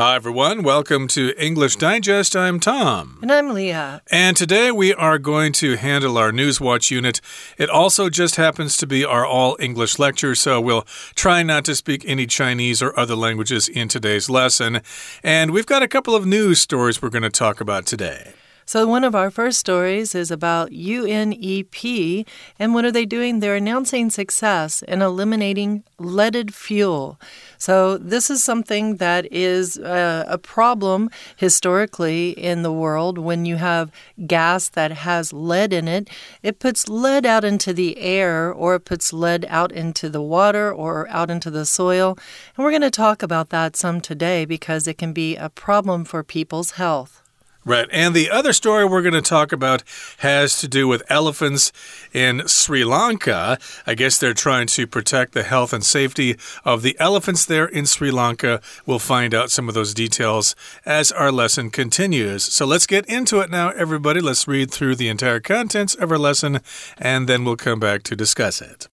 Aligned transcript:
Hi, 0.00 0.14
everyone. 0.14 0.62
Welcome 0.62 1.08
to 1.08 1.34
English 1.36 1.76
Digest. 1.76 2.34
I'm 2.34 2.58
Tom. 2.58 3.18
And 3.20 3.30
I'm 3.30 3.52
Leah. 3.52 4.00
And 4.10 4.34
today 4.34 4.70
we 4.70 4.94
are 4.94 5.18
going 5.18 5.52
to 5.52 5.76
handle 5.76 6.16
our 6.16 6.32
Newswatch 6.32 6.90
unit. 6.90 7.20
It 7.58 7.68
also 7.68 8.08
just 8.08 8.36
happens 8.36 8.78
to 8.78 8.86
be 8.86 9.04
our 9.04 9.26
all 9.26 9.58
English 9.60 9.98
lecture, 9.98 10.34
so 10.34 10.58
we'll 10.58 10.86
try 11.14 11.42
not 11.42 11.66
to 11.66 11.74
speak 11.74 12.02
any 12.06 12.24
Chinese 12.24 12.80
or 12.80 12.98
other 12.98 13.14
languages 13.14 13.68
in 13.68 13.88
today's 13.88 14.30
lesson. 14.30 14.80
And 15.22 15.50
we've 15.50 15.66
got 15.66 15.82
a 15.82 15.88
couple 15.88 16.14
of 16.14 16.24
news 16.24 16.60
stories 16.60 17.02
we're 17.02 17.10
going 17.10 17.20
to 17.20 17.28
talk 17.28 17.60
about 17.60 17.84
today. 17.84 18.32
So, 18.70 18.86
one 18.86 19.02
of 19.02 19.16
our 19.16 19.32
first 19.32 19.58
stories 19.58 20.14
is 20.14 20.30
about 20.30 20.70
UNEP. 20.70 22.24
And 22.56 22.72
what 22.72 22.84
are 22.84 22.92
they 22.92 23.04
doing? 23.04 23.40
They're 23.40 23.56
announcing 23.56 24.10
success 24.10 24.82
in 24.82 25.02
eliminating 25.02 25.82
leaded 25.98 26.54
fuel. 26.54 27.18
So, 27.58 27.98
this 27.98 28.30
is 28.30 28.44
something 28.44 28.98
that 28.98 29.26
is 29.32 29.76
uh, 29.76 30.24
a 30.28 30.38
problem 30.38 31.10
historically 31.34 32.30
in 32.30 32.62
the 32.62 32.72
world 32.72 33.18
when 33.18 33.44
you 33.44 33.56
have 33.56 33.90
gas 34.28 34.68
that 34.68 34.92
has 34.92 35.32
lead 35.32 35.72
in 35.72 35.88
it. 35.88 36.08
It 36.40 36.60
puts 36.60 36.88
lead 36.88 37.26
out 37.26 37.44
into 37.44 37.72
the 37.72 37.98
air, 37.98 38.52
or 38.52 38.76
it 38.76 38.84
puts 38.84 39.12
lead 39.12 39.46
out 39.48 39.72
into 39.72 40.08
the 40.08 40.22
water, 40.22 40.72
or 40.72 41.08
out 41.08 41.28
into 41.28 41.50
the 41.50 41.66
soil. 41.66 42.16
And 42.56 42.64
we're 42.64 42.70
going 42.70 42.82
to 42.82 42.90
talk 42.92 43.24
about 43.24 43.48
that 43.48 43.74
some 43.74 44.00
today 44.00 44.44
because 44.44 44.86
it 44.86 44.96
can 44.96 45.12
be 45.12 45.34
a 45.34 45.48
problem 45.48 46.04
for 46.04 46.22
people's 46.22 46.78
health. 46.78 47.20
Right. 47.64 47.86
And 47.92 48.14
the 48.14 48.30
other 48.30 48.54
story 48.54 48.86
we're 48.86 49.02
going 49.02 49.12
to 49.12 49.20
talk 49.20 49.52
about 49.52 49.82
has 50.18 50.58
to 50.60 50.68
do 50.68 50.88
with 50.88 51.02
elephants 51.10 51.72
in 52.10 52.48
Sri 52.48 52.84
Lanka. 52.84 53.58
I 53.86 53.94
guess 53.94 54.16
they're 54.16 54.32
trying 54.32 54.66
to 54.68 54.86
protect 54.86 55.34
the 55.34 55.42
health 55.42 55.74
and 55.74 55.84
safety 55.84 56.36
of 56.64 56.80
the 56.80 56.96
elephants 56.98 57.44
there 57.44 57.66
in 57.66 57.84
Sri 57.84 58.10
Lanka. 58.10 58.62
We'll 58.86 58.98
find 58.98 59.34
out 59.34 59.50
some 59.50 59.68
of 59.68 59.74
those 59.74 59.92
details 59.92 60.56
as 60.86 61.12
our 61.12 61.30
lesson 61.30 61.68
continues. 61.68 62.44
So 62.44 62.64
let's 62.64 62.86
get 62.86 63.04
into 63.06 63.40
it 63.40 63.50
now, 63.50 63.68
everybody. 63.70 64.20
Let's 64.22 64.48
read 64.48 64.70
through 64.70 64.96
the 64.96 65.08
entire 65.08 65.40
contents 65.40 65.94
of 65.94 66.10
our 66.10 66.18
lesson 66.18 66.60
and 66.96 67.28
then 67.28 67.44
we'll 67.44 67.56
come 67.56 67.78
back 67.78 68.04
to 68.04 68.16
discuss 68.16 68.62
it. 68.62 68.89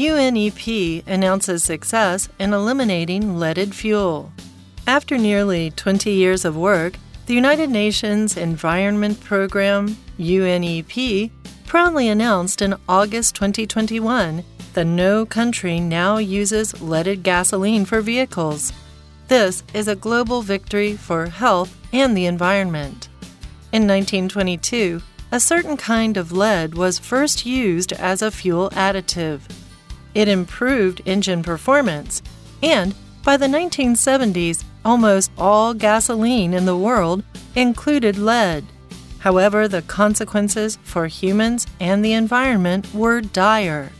UNEP 0.00 1.06
announces 1.06 1.62
success 1.62 2.30
in 2.38 2.54
eliminating 2.54 3.38
leaded 3.38 3.74
fuel. 3.74 4.32
After 4.86 5.18
nearly 5.18 5.72
20 5.72 6.10
years 6.10 6.46
of 6.46 6.56
work, 6.56 6.94
the 7.26 7.34
United 7.34 7.68
Nations 7.68 8.38
Environment 8.38 9.22
Program, 9.22 9.98
UNEP, 10.18 11.30
proudly 11.66 12.08
announced 12.08 12.62
in 12.62 12.76
August 12.88 13.34
2021 13.34 14.42
that 14.72 14.86
no 14.86 15.26
country 15.26 15.78
now 15.78 16.16
uses 16.16 16.80
leaded 16.80 17.22
gasoline 17.22 17.84
for 17.84 18.00
vehicles. 18.00 18.72
This 19.28 19.62
is 19.74 19.86
a 19.86 19.94
global 19.94 20.40
victory 20.40 20.96
for 20.96 21.26
health 21.26 21.76
and 21.92 22.16
the 22.16 22.24
environment. 22.24 23.10
In 23.70 23.86
1922, 23.86 25.02
a 25.30 25.38
certain 25.38 25.76
kind 25.76 26.16
of 26.16 26.32
lead 26.32 26.74
was 26.74 26.98
first 26.98 27.44
used 27.44 27.92
as 27.92 28.22
a 28.22 28.30
fuel 28.30 28.70
additive. 28.70 29.42
It 30.14 30.28
improved 30.28 31.02
engine 31.06 31.42
performance, 31.42 32.22
and 32.62 32.94
by 33.24 33.36
the 33.36 33.46
1970s, 33.46 34.64
almost 34.84 35.30
all 35.36 35.74
gasoline 35.74 36.54
in 36.54 36.64
the 36.64 36.76
world 36.76 37.22
included 37.54 38.16
lead. 38.18 38.64
However, 39.18 39.68
the 39.68 39.82
consequences 39.82 40.78
for 40.82 41.06
humans 41.06 41.66
and 41.78 42.04
the 42.04 42.14
environment 42.14 42.92
were 42.94 43.20
dire. 43.20 43.92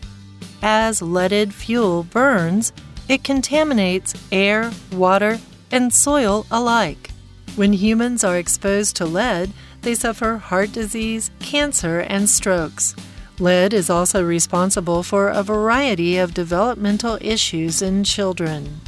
As 0.62 1.02
leaded 1.02 1.54
fuel 1.54 2.02
burns, 2.04 2.72
it 3.08 3.24
contaminates 3.24 4.14
air, 4.32 4.72
water, 4.92 5.38
and 5.70 5.92
soil 5.92 6.46
alike. 6.50 7.10
When 7.56 7.72
humans 7.72 8.24
are 8.24 8.38
exposed 8.38 8.96
to 8.96 9.04
lead, 9.04 9.52
they 9.82 9.94
suffer 9.94 10.36
heart 10.36 10.72
disease, 10.72 11.30
cancer, 11.40 12.00
and 12.00 12.28
strokes. 12.28 12.94
Lead 13.40 13.72
is 13.72 13.88
also 13.88 14.22
responsible 14.22 15.02
for 15.02 15.30
a 15.30 15.42
variety 15.42 16.18
of 16.18 16.34
developmental 16.34 17.16
issues 17.22 17.80
in 17.80 18.04
children. 18.04 18.80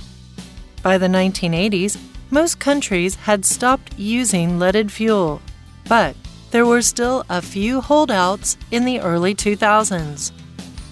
By 0.83 0.99
the 0.99 1.07
1980s, 1.07 1.99
most 2.31 2.59
countries 2.59 3.15
had 3.15 3.47
stopped 3.47 3.99
using 3.99 4.59
leaded 4.59 4.93
fuel, 4.93 5.41
but 5.89 6.15
there 6.51 6.67
were 6.67 6.83
still 6.83 7.25
a 7.31 7.41
few 7.41 7.81
holdouts 7.81 8.59
in 8.71 8.85
the 8.85 9.01
early 9.01 9.35
2000s. 9.35 10.33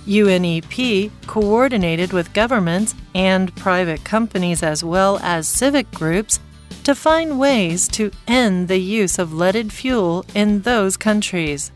UNEP 0.07 1.11
coordinated 1.27 2.15
with 2.15 2.33
governments 2.33 2.95
and 3.15 3.55
private 3.57 4.03
companies 4.05 4.63
as 4.63 4.83
well 4.83 5.19
as 5.23 5.47
civic 5.47 5.91
groups 5.93 6.41
to 6.83 6.95
find 6.95 7.39
ways 7.39 7.89
to 7.89 8.11
end 8.27 8.69
the 8.69 8.81
use 8.81 9.19
of 9.19 9.35
leaded 9.35 9.71
fuel 9.71 10.25
in 10.35 10.63
those 10.63 10.97
countries. 10.97 11.71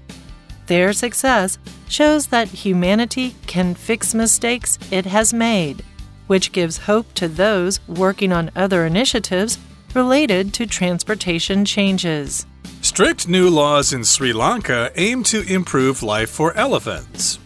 Their 0.67 0.93
success 0.93 1.59
shows 1.89 2.29
that 2.29 2.49
humanity 2.49 3.35
can 3.47 3.75
fix 3.75 4.15
mistakes 4.15 4.79
it 4.91 5.05
has 5.07 5.35
made, 5.35 5.85
which 6.27 6.53
gives 6.53 6.79
hope 6.79 7.13
to 7.15 7.29
those 7.29 7.87
working 7.87 8.33
on 8.33 8.51
other 8.57 8.87
initiatives 8.87 9.59
related 9.95 10.55
to 10.55 10.67
transportation 10.67 11.65
changes. 11.65 12.47
Strict 12.81 13.29
new 13.29 13.49
laws 13.49 13.93
in 13.93 14.05
Sri 14.05 14.33
Lanka 14.33 14.91
aim 14.97 15.23
to 15.25 15.43
improve 15.43 16.03
life 16.03 16.31
for 16.31 16.55
elephants. 16.55 17.39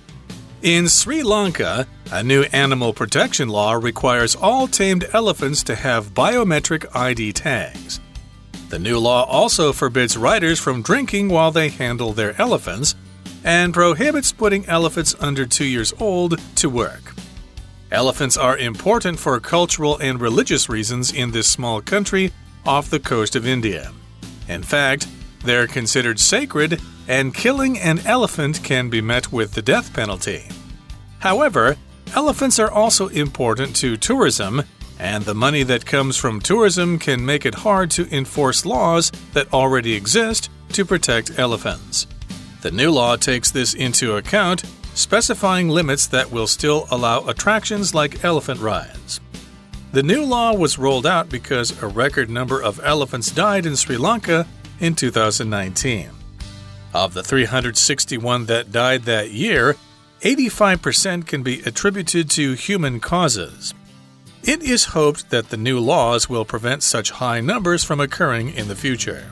In 0.62 0.88
Sri 0.88 1.22
Lanka, 1.22 1.86
a 2.10 2.22
new 2.22 2.42
animal 2.52 2.92
protection 2.92 3.48
law 3.48 3.72
requires 3.74 4.34
all 4.34 4.66
tamed 4.66 5.06
elephants 5.12 5.62
to 5.64 5.74
have 5.74 6.14
biometric 6.14 6.84
ID 6.94 7.32
tags. 7.32 8.00
The 8.68 8.78
new 8.78 8.98
law 8.98 9.24
also 9.24 9.72
forbids 9.72 10.16
riders 10.16 10.58
from 10.58 10.82
drinking 10.82 11.28
while 11.28 11.50
they 11.50 11.68
handle 11.68 12.12
their 12.12 12.38
elephants 12.40 12.94
and 13.44 13.74
prohibits 13.74 14.32
putting 14.32 14.66
elephants 14.66 15.14
under 15.20 15.46
two 15.46 15.64
years 15.64 15.92
old 15.98 16.40
to 16.56 16.68
work. 16.68 17.14
Elephants 17.90 18.36
are 18.36 18.58
important 18.58 19.18
for 19.18 19.40
cultural 19.40 19.96
and 19.98 20.20
religious 20.20 20.68
reasons 20.68 21.12
in 21.12 21.30
this 21.30 21.48
small 21.48 21.80
country 21.80 22.32
off 22.66 22.90
the 22.90 23.00
coast 23.00 23.34
of 23.34 23.46
India. 23.46 23.92
In 24.48 24.62
fact, 24.62 25.06
they're 25.44 25.66
considered 25.66 26.20
sacred, 26.20 26.80
and 27.06 27.34
killing 27.34 27.78
an 27.78 28.00
elephant 28.00 28.62
can 28.62 28.90
be 28.90 29.00
met 29.00 29.32
with 29.32 29.52
the 29.52 29.62
death 29.62 29.94
penalty. 29.94 30.48
However, 31.20 31.76
elephants 32.14 32.58
are 32.58 32.70
also 32.70 33.08
important 33.08 33.74
to 33.76 33.96
tourism, 33.96 34.62
and 34.98 35.24
the 35.24 35.34
money 35.34 35.62
that 35.62 35.86
comes 35.86 36.16
from 36.16 36.40
tourism 36.40 36.98
can 36.98 37.24
make 37.24 37.46
it 37.46 37.54
hard 37.54 37.90
to 37.92 38.14
enforce 38.14 38.66
laws 38.66 39.10
that 39.32 39.52
already 39.52 39.94
exist 39.94 40.50
to 40.72 40.84
protect 40.84 41.38
elephants. 41.38 42.06
The 42.60 42.70
new 42.72 42.90
law 42.90 43.16
takes 43.16 43.50
this 43.50 43.74
into 43.74 44.16
account, 44.16 44.64
specifying 44.94 45.68
limits 45.68 46.06
that 46.08 46.32
will 46.32 46.48
still 46.48 46.88
allow 46.90 47.26
attractions 47.28 47.94
like 47.94 48.24
elephant 48.24 48.60
rides. 48.60 49.20
The 49.92 50.02
new 50.02 50.24
law 50.24 50.54
was 50.54 50.78
rolled 50.78 51.06
out 51.06 51.28
because 51.28 51.82
a 51.82 51.86
record 51.86 52.28
number 52.28 52.60
of 52.60 52.80
elephants 52.82 53.30
died 53.30 53.64
in 53.64 53.76
Sri 53.76 53.96
Lanka 53.96 54.46
in 54.80 54.94
2019. 54.94 56.10
Of 56.92 57.14
the 57.14 57.22
361 57.22 58.46
that 58.46 58.72
died 58.72 59.04
that 59.04 59.30
year, 59.30 59.76
85% 60.20 61.26
can 61.26 61.42
be 61.42 61.60
attributed 61.60 62.28
to 62.30 62.54
human 62.54 62.98
causes. 62.98 63.72
It 64.42 64.62
is 64.62 64.86
hoped 64.86 65.30
that 65.30 65.50
the 65.50 65.56
new 65.56 65.78
laws 65.78 66.28
will 66.28 66.44
prevent 66.44 66.82
such 66.82 67.12
high 67.12 67.40
numbers 67.40 67.84
from 67.84 68.00
occurring 68.00 68.50
in 68.54 68.68
the 68.68 68.76
future. 68.76 69.30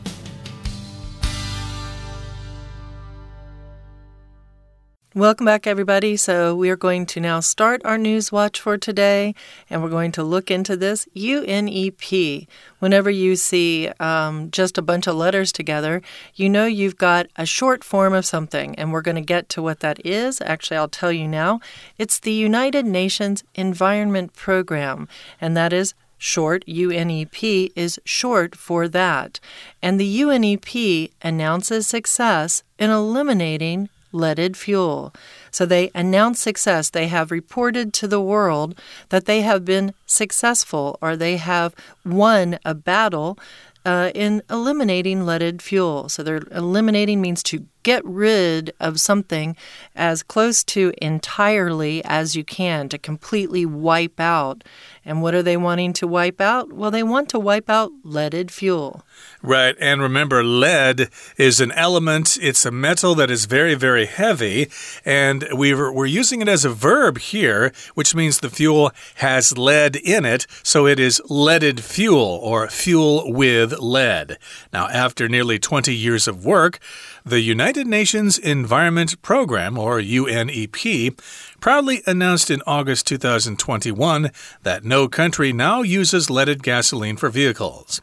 Welcome 5.16 5.46
back, 5.46 5.66
everybody. 5.66 6.18
So, 6.18 6.54
we 6.54 6.68
are 6.68 6.76
going 6.76 7.06
to 7.06 7.20
now 7.20 7.40
start 7.40 7.80
our 7.86 7.96
news 7.96 8.30
watch 8.30 8.60
for 8.60 8.76
today, 8.76 9.34
and 9.70 9.82
we're 9.82 9.88
going 9.88 10.12
to 10.12 10.22
look 10.22 10.50
into 10.50 10.76
this 10.76 11.08
UNEP. 11.16 12.46
Whenever 12.80 13.08
you 13.08 13.34
see 13.34 13.88
um, 13.98 14.50
just 14.50 14.76
a 14.76 14.82
bunch 14.82 15.06
of 15.06 15.16
letters 15.16 15.52
together, 15.52 16.02
you 16.34 16.50
know 16.50 16.66
you've 16.66 16.98
got 16.98 17.28
a 17.34 17.46
short 17.46 17.82
form 17.82 18.12
of 18.12 18.26
something, 18.26 18.74
and 18.74 18.92
we're 18.92 19.00
going 19.00 19.14
to 19.14 19.22
get 19.22 19.48
to 19.48 19.62
what 19.62 19.80
that 19.80 20.04
is. 20.04 20.42
Actually, 20.42 20.76
I'll 20.76 20.86
tell 20.86 21.12
you 21.12 21.26
now. 21.26 21.60
It's 21.96 22.18
the 22.18 22.34
United 22.34 22.84
Nations 22.84 23.42
Environment 23.54 24.34
Program, 24.34 25.08
and 25.40 25.56
that 25.56 25.72
is 25.72 25.94
short, 26.18 26.62
UNEP, 26.66 27.72
is 27.74 27.98
short 28.04 28.54
for 28.54 28.86
that. 28.86 29.40
And 29.80 29.98
the 29.98 30.20
UNEP 30.20 31.10
announces 31.22 31.86
success 31.86 32.62
in 32.78 32.90
eliminating 32.90 33.88
leaded 34.16 34.56
fuel. 34.56 35.14
So 35.50 35.66
they 35.66 35.90
announce 35.94 36.40
success. 36.40 36.90
They 36.90 37.08
have 37.08 37.30
reported 37.30 37.92
to 37.94 38.08
the 38.08 38.20
world 38.20 38.78
that 39.10 39.26
they 39.26 39.42
have 39.42 39.64
been 39.64 39.94
successful 40.06 40.98
or 41.00 41.16
they 41.16 41.36
have 41.36 41.74
won 42.04 42.58
a 42.64 42.74
battle 42.74 43.38
uh, 43.84 44.10
in 44.14 44.42
eliminating 44.50 45.24
leaded 45.24 45.62
fuel. 45.62 46.08
So 46.08 46.22
they're 46.22 46.48
eliminating 46.50 47.20
means 47.20 47.42
to 47.44 47.66
get 47.86 48.04
rid 48.04 48.74
of 48.80 49.00
something 49.00 49.54
as 49.94 50.24
close 50.24 50.64
to 50.64 50.92
entirely 51.00 52.04
as 52.04 52.34
you 52.34 52.42
can 52.42 52.88
to 52.88 52.98
completely 52.98 53.64
wipe 53.64 54.18
out. 54.18 54.64
And 55.04 55.22
what 55.22 55.36
are 55.36 55.42
they 55.42 55.56
wanting 55.56 55.92
to 55.92 56.08
wipe 56.08 56.40
out? 56.40 56.72
Well, 56.72 56.90
they 56.90 57.04
want 57.04 57.28
to 57.28 57.38
wipe 57.38 57.70
out 57.70 57.92
leaded 58.02 58.50
fuel. 58.50 59.04
Right. 59.40 59.76
And 59.78 60.02
remember, 60.02 60.42
lead 60.42 61.10
is 61.36 61.60
an 61.60 61.70
element, 61.70 62.36
it's 62.42 62.66
a 62.66 62.72
metal 62.72 63.14
that 63.14 63.30
is 63.30 63.44
very, 63.44 63.76
very 63.76 64.06
heavy. 64.06 64.68
And 65.04 65.46
we 65.56 65.72
we're 65.72 66.06
using 66.06 66.42
it 66.42 66.48
as 66.48 66.64
a 66.64 66.70
verb 66.70 67.18
here, 67.18 67.72
which 67.94 68.16
means 68.16 68.40
the 68.40 68.50
fuel 68.50 68.90
has 69.16 69.56
lead 69.56 69.94
in 69.94 70.24
it. 70.24 70.48
So 70.64 70.88
it 70.88 70.98
is 70.98 71.22
leaded 71.28 71.84
fuel 71.84 72.40
or 72.42 72.66
fuel 72.68 73.32
with 73.32 73.78
lead. 73.78 74.38
Now, 74.72 74.88
after 74.88 75.28
nearly 75.28 75.60
20 75.60 75.94
years 75.94 76.26
of 76.26 76.44
work, 76.44 76.80
the 77.24 77.40
United 77.40 77.75
Nations 77.84 78.38
Environment 78.38 79.20
Program, 79.22 79.76
or 79.76 80.00
UNEP, 80.00 81.18
proudly 81.60 82.02
announced 82.06 82.50
in 82.50 82.62
August 82.66 83.06
2021 83.06 84.30
that 84.62 84.84
no 84.84 85.08
country 85.08 85.52
now 85.52 85.82
uses 85.82 86.30
leaded 86.30 86.62
gasoline 86.62 87.16
for 87.16 87.28
vehicles. 87.28 88.00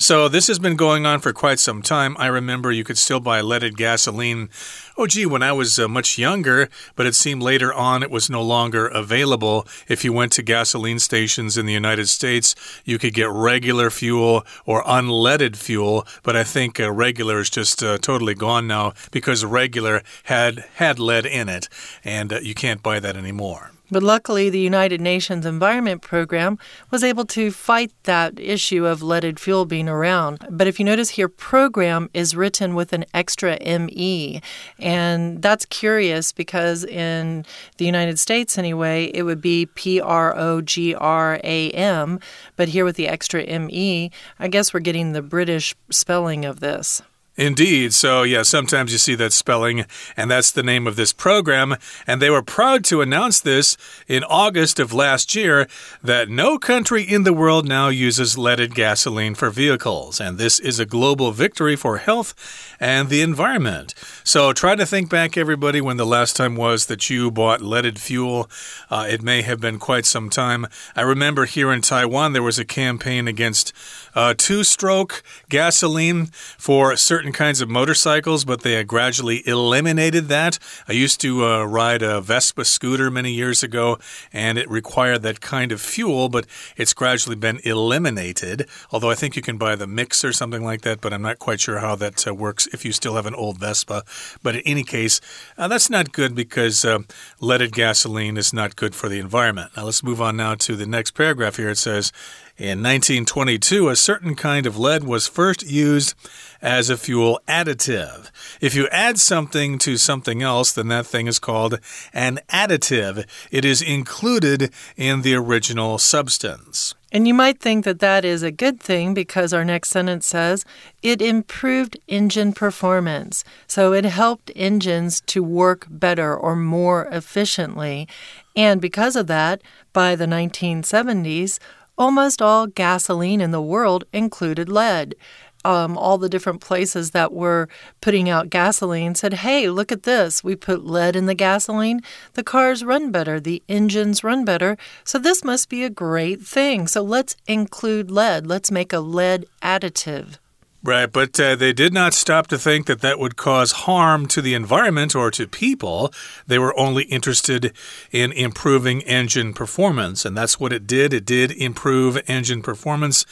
So 0.00 0.28
this 0.28 0.46
has 0.46 0.60
been 0.60 0.76
going 0.76 1.06
on 1.06 1.18
for 1.18 1.32
quite 1.32 1.58
some 1.58 1.82
time. 1.82 2.16
I 2.20 2.28
remember 2.28 2.70
you 2.70 2.84
could 2.84 2.98
still 2.98 3.18
buy 3.18 3.40
leaded 3.40 3.76
gasoline. 3.76 4.48
Oh, 4.96 5.08
gee, 5.08 5.26
when 5.26 5.42
I 5.42 5.50
was 5.50 5.76
uh, 5.76 5.88
much 5.88 6.16
younger, 6.16 6.68
but 6.94 7.04
it 7.04 7.16
seemed 7.16 7.42
later 7.42 7.74
on 7.74 8.04
it 8.04 8.10
was 8.10 8.30
no 8.30 8.40
longer 8.40 8.86
available. 8.86 9.66
If 9.88 10.04
you 10.04 10.12
went 10.12 10.30
to 10.34 10.42
gasoline 10.44 11.00
stations 11.00 11.58
in 11.58 11.66
the 11.66 11.72
United 11.72 12.08
States, 12.08 12.54
you 12.84 12.96
could 12.96 13.12
get 13.12 13.28
regular 13.28 13.90
fuel 13.90 14.46
or 14.64 14.84
unleaded 14.84 15.56
fuel, 15.56 16.06
but 16.22 16.36
I 16.36 16.44
think 16.44 16.78
uh, 16.78 16.92
regular 16.92 17.40
is 17.40 17.50
just 17.50 17.82
uh, 17.82 17.98
totally 17.98 18.36
gone 18.36 18.68
now 18.68 18.92
because 19.10 19.44
regular 19.44 20.04
had 20.24 20.64
had 20.76 21.00
lead 21.00 21.26
in 21.26 21.48
it, 21.48 21.68
and 22.04 22.32
uh, 22.32 22.38
you 22.38 22.54
can't 22.54 22.84
buy 22.84 23.00
that 23.00 23.16
anymore. 23.16 23.72
But 23.90 24.02
luckily, 24.02 24.50
the 24.50 24.60
United 24.60 25.00
Nations 25.00 25.46
Environment 25.46 26.02
Program 26.02 26.58
was 26.90 27.02
able 27.02 27.24
to 27.26 27.50
fight 27.50 27.90
that 28.02 28.38
issue 28.38 28.84
of 28.84 29.02
leaded 29.02 29.40
fuel 29.40 29.64
being 29.64 29.88
around. 29.88 30.46
But 30.50 30.66
if 30.66 30.78
you 30.78 30.84
notice 30.84 31.10
here, 31.10 31.28
program 31.28 32.10
is 32.12 32.36
written 32.36 32.74
with 32.74 32.92
an 32.92 33.06
extra 33.14 33.58
ME. 33.60 34.42
And 34.78 35.40
that's 35.40 35.64
curious 35.64 36.32
because 36.32 36.84
in 36.84 37.46
the 37.78 37.86
United 37.86 38.18
States, 38.18 38.58
anyway, 38.58 39.10
it 39.14 39.22
would 39.22 39.40
be 39.40 39.66
P 39.66 40.00
R 40.00 40.36
O 40.36 40.60
G 40.60 40.94
R 40.94 41.40
A 41.42 41.70
M. 41.70 42.20
But 42.56 42.68
here 42.68 42.84
with 42.84 42.96
the 42.96 43.08
extra 43.08 43.46
ME, 43.58 44.10
I 44.38 44.48
guess 44.48 44.74
we're 44.74 44.80
getting 44.80 45.12
the 45.12 45.22
British 45.22 45.74
spelling 45.90 46.44
of 46.44 46.60
this. 46.60 47.02
Indeed. 47.38 47.94
So, 47.94 48.24
yeah, 48.24 48.42
sometimes 48.42 48.90
you 48.90 48.98
see 48.98 49.14
that 49.14 49.32
spelling, 49.32 49.86
and 50.16 50.28
that's 50.28 50.50
the 50.50 50.64
name 50.64 50.88
of 50.88 50.96
this 50.96 51.12
program. 51.12 51.76
And 52.04 52.20
they 52.20 52.30
were 52.30 52.42
proud 52.42 52.84
to 52.86 53.00
announce 53.00 53.40
this 53.40 53.76
in 54.08 54.24
August 54.24 54.80
of 54.80 54.92
last 54.92 55.36
year 55.36 55.68
that 56.02 56.28
no 56.28 56.58
country 56.58 57.04
in 57.04 57.22
the 57.22 57.32
world 57.32 57.68
now 57.68 57.90
uses 57.90 58.36
leaded 58.36 58.74
gasoline 58.74 59.36
for 59.36 59.50
vehicles. 59.50 60.20
And 60.20 60.36
this 60.36 60.58
is 60.58 60.80
a 60.80 60.84
global 60.84 61.30
victory 61.30 61.76
for 61.76 61.98
health 61.98 62.34
and 62.80 63.08
the 63.08 63.22
environment. 63.22 63.94
So, 64.24 64.52
try 64.52 64.74
to 64.74 64.84
think 64.84 65.08
back, 65.08 65.36
everybody, 65.36 65.80
when 65.80 65.96
the 65.96 66.04
last 66.04 66.34
time 66.34 66.56
was 66.56 66.86
that 66.86 67.08
you 67.08 67.30
bought 67.30 67.62
leaded 67.62 68.00
fuel. 68.00 68.50
Uh, 68.90 69.06
it 69.08 69.22
may 69.22 69.42
have 69.42 69.60
been 69.60 69.78
quite 69.78 70.06
some 70.06 70.28
time. 70.28 70.66
I 70.96 71.02
remember 71.02 71.44
here 71.44 71.72
in 71.72 71.82
Taiwan, 71.82 72.32
there 72.32 72.42
was 72.42 72.58
a 72.58 72.64
campaign 72.64 73.28
against 73.28 73.72
uh, 74.18 74.34
two 74.36 74.64
stroke 74.64 75.22
gasoline 75.48 76.26
for 76.58 76.96
certain 76.96 77.30
kinds 77.30 77.60
of 77.60 77.68
motorcycles, 77.68 78.44
but 78.44 78.62
they 78.62 78.82
gradually 78.82 79.46
eliminated 79.46 80.26
that. 80.26 80.58
I 80.88 80.92
used 80.92 81.20
to 81.20 81.44
uh, 81.44 81.64
ride 81.64 82.02
a 82.02 82.20
Vespa 82.20 82.64
scooter 82.64 83.12
many 83.12 83.30
years 83.30 83.62
ago, 83.62 83.96
and 84.32 84.58
it 84.58 84.68
required 84.68 85.22
that 85.22 85.40
kind 85.40 85.70
of 85.70 85.80
fuel, 85.80 86.28
but 86.28 86.48
it's 86.76 86.92
gradually 86.94 87.36
been 87.36 87.60
eliminated. 87.62 88.68
Although 88.90 89.10
I 89.10 89.14
think 89.14 89.36
you 89.36 89.42
can 89.42 89.56
buy 89.56 89.76
the 89.76 89.86
mix 89.86 90.24
or 90.24 90.32
something 90.32 90.64
like 90.64 90.80
that, 90.80 91.00
but 91.00 91.12
I'm 91.12 91.22
not 91.22 91.38
quite 91.38 91.60
sure 91.60 91.78
how 91.78 91.94
that 91.94 92.26
uh, 92.26 92.34
works 92.34 92.66
if 92.72 92.84
you 92.84 92.90
still 92.90 93.14
have 93.14 93.26
an 93.26 93.36
old 93.36 93.58
Vespa. 93.58 94.02
But 94.42 94.56
in 94.56 94.62
any 94.62 94.82
case, 94.82 95.20
uh, 95.56 95.68
that's 95.68 95.88
not 95.88 96.10
good 96.10 96.34
because 96.34 96.84
uh, 96.84 96.98
leaded 97.40 97.70
gasoline 97.70 98.36
is 98.36 98.52
not 98.52 98.74
good 98.74 98.96
for 98.96 99.08
the 99.08 99.20
environment. 99.20 99.70
Now 99.76 99.84
let's 99.84 100.02
move 100.02 100.20
on 100.20 100.36
now 100.36 100.56
to 100.56 100.74
the 100.74 100.86
next 100.86 101.12
paragraph 101.12 101.54
here. 101.54 101.70
It 101.70 101.78
says, 101.78 102.10
in 102.58 102.82
1922, 102.82 103.88
a 103.88 103.94
certain 103.94 104.34
kind 104.34 104.66
of 104.66 104.76
lead 104.76 105.04
was 105.04 105.28
first 105.28 105.64
used 105.64 106.14
as 106.60 106.90
a 106.90 106.96
fuel 106.96 107.40
additive. 107.46 108.32
If 108.60 108.74
you 108.74 108.88
add 108.88 109.18
something 109.20 109.78
to 109.78 109.96
something 109.96 110.42
else, 110.42 110.72
then 110.72 110.88
that 110.88 111.06
thing 111.06 111.28
is 111.28 111.38
called 111.38 111.78
an 112.12 112.40
additive. 112.48 113.24
It 113.52 113.64
is 113.64 113.80
included 113.80 114.72
in 114.96 115.22
the 115.22 115.36
original 115.36 115.98
substance. 115.98 116.96
And 117.10 117.26
you 117.26 117.32
might 117.32 117.58
think 117.58 117.84
that 117.84 118.00
that 118.00 118.24
is 118.24 118.42
a 118.42 118.50
good 118.50 118.80
thing 118.80 119.14
because 119.14 119.54
our 119.54 119.64
next 119.64 119.90
sentence 119.90 120.26
says 120.26 120.66
it 121.00 121.22
improved 121.22 121.96
engine 122.06 122.52
performance. 122.52 123.44
So 123.66 123.94
it 123.94 124.04
helped 124.04 124.50
engines 124.54 125.22
to 125.22 125.42
work 125.42 125.86
better 125.88 126.36
or 126.36 126.54
more 126.54 127.06
efficiently. 127.06 128.08
And 128.54 128.80
because 128.80 129.16
of 129.16 129.26
that, 129.28 129.62
by 129.94 130.16
the 130.16 130.26
1970s, 130.26 131.58
Almost 131.98 132.40
all 132.40 132.68
gasoline 132.68 133.40
in 133.40 133.50
the 133.50 133.60
world 133.60 134.04
included 134.12 134.68
lead. 134.68 135.16
Um, 135.64 135.98
all 135.98 136.16
the 136.16 136.28
different 136.28 136.60
places 136.60 137.10
that 137.10 137.32
were 137.32 137.68
putting 138.00 138.30
out 138.30 138.50
gasoline 138.50 139.16
said, 139.16 139.34
Hey, 139.34 139.68
look 139.68 139.90
at 139.90 140.04
this. 140.04 140.44
We 140.44 140.54
put 140.54 140.86
lead 140.86 141.16
in 141.16 141.26
the 141.26 141.34
gasoline. 141.34 142.00
The 142.34 142.44
cars 142.44 142.84
run 142.84 143.10
better. 143.10 143.40
The 143.40 143.62
engines 143.68 144.22
run 144.22 144.44
better. 144.44 144.76
So 145.02 145.18
this 145.18 145.42
must 145.42 145.68
be 145.68 145.82
a 145.82 145.90
great 145.90 146.40
thing. 146.40 146.86
So 146.86 147.02
let's 147.02 147.34
include 147.48 148.12
lead. 148.12 148.46
Let's 148.46 148.70
make 148.70 148.92
a 148.92 149.00
lead 149.00 149.46
additive. 149.60 150.38
Right, 150.84 151.10
but 151.10 151.38
uh, 151.40 151.56
they 151.56 151.72
did 151.72 151.92
not 151.92 152.14
stop 152.14 152.46
to 152.48 152.58
think 152.58 152.86
that 152.86 153.00
that 153.00 153.18
would 153.18 153.34
cause 153.34 153.72
harm 153.72 154.28
to 154.28 154.40
the 154.40 154.54
environment 154.54 155.16
or 155.16 155.28
to 155.32 155.48
people. 155.48 156.12
They 156.46 156.58
were 156.58 156.78
only 156.78 157.02
interested 157.04 157.72
in 158.12 158.30
improving 158.30 159.02
engine 159.02 159.54
performance, 159.54 160.24
and 160.24 160.36
that's 160.36 160.60
what 160.60 160.72
it 160.72 160.86
did. 160.86 161.12
It 161.12 161.26
did 161.26 161.50
improve 161.50 162.22
engine 162.28 162.62
performance 162.62 163.26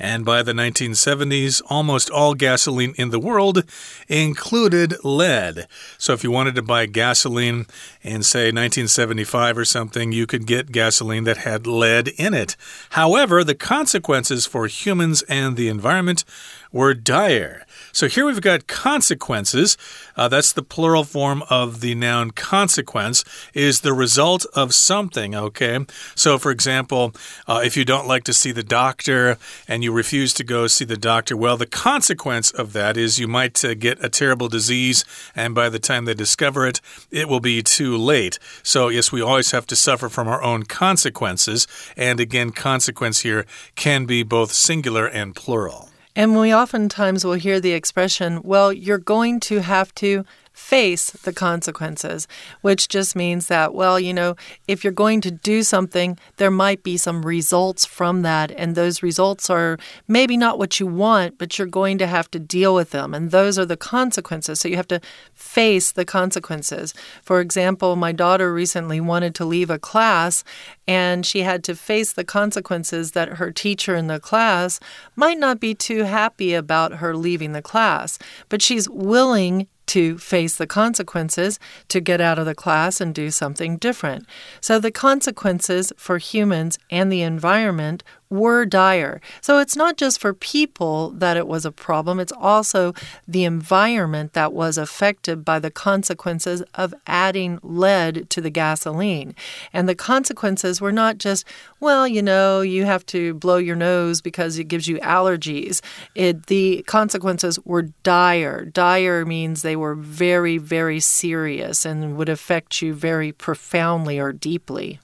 and 0.00 0.24
by 0.24 0.42
the 0.42 0.54
1970s, 0.54 1.60
almost 1.68 2.08
all 2.08 2.32
gasoline 2.32 2.94
in 2.96 3.10
the 3.10 3.20
world 3.20 3.64
included 4.08 4.94
lead. 5.04 5.68
So 5.98 6.14
if 6.14 6.24
you 6.24 6.30
wanted 6.30 6.54
to 6.54 6.62
buy 6.62 6.86
gasoline 6.86 7.66
in, 8.00 8.22
say, 8.22 8.46
1975 8.46 9.58
or 9.58 9.66
something, 9.66 10.10
you 10.10 10.26
could 10.26 10.46
get 10.46 10.72
gasoline 10.72 11.24
that 11.24 11.38
had 11.38 11.66
lead 11.66 12.08
in 12.08 12.32
it. 12.32 12.56
However, 12.90 13.44
the 13.44 13.54
consequences 13.54 14.46
for 14.46 14.66
humans 14.66 15.20
and 15.28 15.56
the 15.56 15.68
environment 15.68 16.24
were 16.72 16.94
dire. 16.94 17.64
So 17.92 18.06
here 18.06 18.26
we've 18.26 18.40
got 18.40 18.66
consequences. 18.66 19.76
Uh, 20.16 20.28
that's 20.28 20.52
the 20.52 20.62
plural 20.62 21.04
form 21.04 21.42
of 21.50 21.80
the 21.80 21.94
noun 21.94 22.30
consequence, 22.30 23.24
is 23.54 23.80
the 23.80 23.92
result 23.92 24.46
of 24.54 24.74
something, 24.74 25.34
okay? 25.34 25.84
So, 26.14 26.38
for 26.38 26.50
example, 26.50 27.12
uh, 27.48 27.62
if 27.64 27.76
you 27.76 27.84
don't 27.84 28.06
like 28.06 28.24
to 28.24 28.32
see 28.32 28.52
the 28.52 28.62
doctor 28.62 29.38
and 29.66 29.82
you 29.82 29.92
refuse 29.92 30.32
to 30.34 30.44
go 30.44 30.66
see 30.66 30.84
the 30.84 30.96
doctor, 30.96 31.36
well, 31.36 31.56
the 31.56 31.66
consequence 31.66 32.50
of 32.50 32.72
that 32.74 32.96
is 32.96 33.18
you 33.18 33.28
might 33.28 33.64
uh, 33.64 33.74
get 33.74 34.02
a 34.04 34.08
terrible 34.08 34.48
disease, 34.48 35.04
and 35.34 35.54
by 35.54 35.68
the 35.68 35.78
time 35.78 36.04
they 36.04 36.14
discover 36.14 36.66
it, 36.66 36.80
it 37.10 37.28
will 37.28 37.40
be 37.40 37.62
too 37.62 37.96
late. 37.96 38.38
So, 38.62 38.88
yes, 38.88 39.10
we 39.10 39.20
always 39.20 39.50
have 39.50 39.66
to 39.66 39.76
suffer 39.76 40.08
from 40.08 40.28
our 40.28 40.42
own 40.42 40.64
consequences. 40.64 41.66
And 41.96 42.20
again, 42.20 42.50
consequence 42.50 43.20
here 43.20 43.46
can 43.74 44.06
be 44.06 44.22
both 44.22 44.52
singular 44.52 45.06
and 45.06 45.34
plural. 45.34 45.89
And 46.16 46.38
we 46.38 46.52
oftentimes 46.54 47.24
will 47.24 47.34
hear 47.34 47.60
the 47.60 47.72
expression, 47.72 48.40
well, 48.42 48.72
you're 48.72 48.98
going 48.98 49.40
to 49.40 49.60
have 49.60 49.94
to 49.96 50.24
face 50.60 51.10
the 51.10 51.32
consequences, 51.32 52.28
which 52.60 52.86
just 52.86 53.16
means 53.16 53.48
that, 53.48 53.74
well, 53.74 53.98
you 53.98 54.14
know, 54.14 54.36
if 54.68 54.84
you're 54.84 54.92
going 54.92 55.20
to 55.20 55.30
do 55.30 55.64
something, 55.64 56.16
there 56.36 56.50
might 56.50 56.84
be 56.84 56.96
some 56.96 57.26
results 57.26 57.84
from 57.84 58.22
that. 58.22 58.52
And 58.52 58.74
those 58.76 59.02
results 59.02 59.50
are 59.50 59.78
maybe 60.06 60.36
not 60.36 60.58
what 60.58 60.78
you 60.78 60.86
want, 60.86 61.38
but 61.38 61.58
you're 61.58 61.66
going 61.66 61.98
to 61.98 62.06
have 62.06 62.30
to 62.30 62.38
deal 62.38 62.72
with 62.72 62.90
them. 62.90 63.14
And 63.14 63.32
those 63.32 63.58
are 63.58 63.64
the 63.64 63.76
consequences. 63.76 64.60
So 64.60 64.68
you 64.68 64.76
have 64.76 64.86
to 64.88 65.00
face 65.34 65.90
the 65.90 66.04
consequences. 66.04 66.94
For 67.22 67.40
example, 67.40 67.96
my 67.96 68.12
daughter 68.12 68.52
recently 68.52 69.00
wanted 69.00 69.34
to 69.36 69.44
leave 69.44 69.70
a 69.70 69.78
class 69.78 70.44
and 70.86 71.26
she 71.26 71.40
had 71.40 71.64
to 71.64 71.74
face 71.74 72.12
the 72.12 72.24
consequences 72.24 73.12
that 73.12 73.38
her 73.40 73.50
teacher 73.50 73.96
in 73.96 74.06
the 74.06 74.20
class 74.20 74.78
might 75.16 75.38
not 75.38 75.58
be 75.58 75.74
too 75.74 76.04
happy 76.04 76.54
about 76.54 76.94
her 76.94 77.16
leaving 77.16 77.52
the 77.52 77.62
class, 77.62 78.18
but 78.48 78.62
she's 78.62 78.88
willing 78.88 79.66
to 79.90 80.18
face 80.18 80.56
the 80.56 80.66
consequences, 80.66 81.58
to 81.88 82.00
get 82.00 82.20
out 82.20 82.38
of 82.38 82.46
the 82.46 82.54
class 82.54 83.00
and 83.00 83.12
do 83.12 83.30
something 83.30 83.76
different. 83.76 84.24
So, 84.60 84.78
the 84.78 84.92
consequences 84.92 85.92
for 85.96 86.18
humans 86.18 86.78
and 86.90 87.10
the 87.10 87.22
environment 87.22 88.04
were 88.30 88.64
dire. 88.64 89.20
So 89.40 89.58
it's 89.58 89.76
not 89.76 89.96
just 89.96 90.20
for 90.20 90.32
people 90.32 91.10
that 91.10 91.36
it 91.36 91.48
was 91.48 91.66
a 91.66 91.72
problem, 91.72 92.20
it's 92.20 92.32
also 92.32 92.94
the 93.26 93.44
environment 93.44 94.32
that 94.32 94.52
was 94.52 94.78
affected 94.78 95.44
by 95.44 95.58
the 95.58 95.70
consequences 95.70 96.62
of 96.74 96.94
adding 97.06 97.58
lead 97.62 98.30
to 98.30 98.40
the 98.40 98.50
gasoline. 98.50 99.34
And 99.72 99.88
the 99.88 99.94
consequences 99.96 100.80
were 100.80 100.92
not 100.92 101.18
just, 101.18 101.44
well, 101.80 102.06
you 102.06 102.22
know, 102.22 102.60
you 102.60 102.84
have 102.84 103.04
to 103.06 103.34
blow 103.34 103.56
your 103.56 103.76
nose 103.76 104.20
because 104.20 104.58
it 104.58 104.64
gives 104.64 104.86
you 104.86 104.98
allergies. 104.98 105.80
It, 106.14 106.46
the 106.46 106.84
consequences 106.86 107.58
were 107.64 107.82
dire. 108.02 108.64
Dire 108.64 109.24
means 109.24 109.62
they 109.62 109.76
were 109.76 109.96
very, 109.96 110.58
very 110.58 111.00
serious 111.00 111.84
and 111.84 112.16
would 112.16 112.28
affect 112.28 112.80
you 112.80 112.94
very 112.94 113.32
profoundly 113.32 114.18
or 114.18 114.32
deeply. 114.32 115.00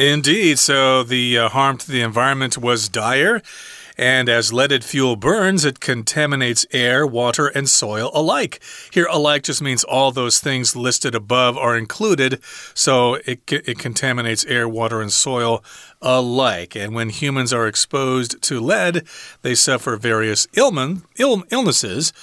Indeed. 0.00 0.58
So 0.58 1.02
the 1.02 1.36
uh, 1.36 1.48
harm 1.50 1.76
to 1.76 1.90
the 1.90 2.00
environment 2.00 2.56
was 2.56 2.88
dire. 2.88 3.42
And 3.98 4.30
as 4.30 4.50
leaded 4.50 4.82
fuel 4.82 5.14
burns, 5.14 5.66
it 5.66 5.78
contaminates 5.78 6.64
air, 6.72 7.06
water, 7.06 7.48
and 7.48 7.68
soil 7.68 8.10
alike. 8.14 8.62
Here, 8.90 9.06
alike 9.10 9.42
just 9.42 9.60
means 9.60 9.84
all 9.84 10.10
those 10.10 10.40
things 10.40 10.74
listed 10.74 11.14
above 11.14 11.58
are 11.58 11.76
included. 11.76 12.42
So 12.72 13.16
it, 13.26 13.42
it 13.52 13.78
contaminates 13.78 14.46
air, 14.46 14.66
water, 14.66 15.02
and 15.02 15.12
soil 15.12 15.62
alike. 16.00 16.74
And 16.74 16.94
when 16.94 17.10
humans 17.10 17.52
are 17.52 17.66
exposed 17.66 18.40
to 18.40 18.58
lead, 18.58 19.06
they 19.42 19.54
suffer 19.54 19.98
various 19.98 20.48
Ill 20.54 21.44
illnesses 21.50 22.14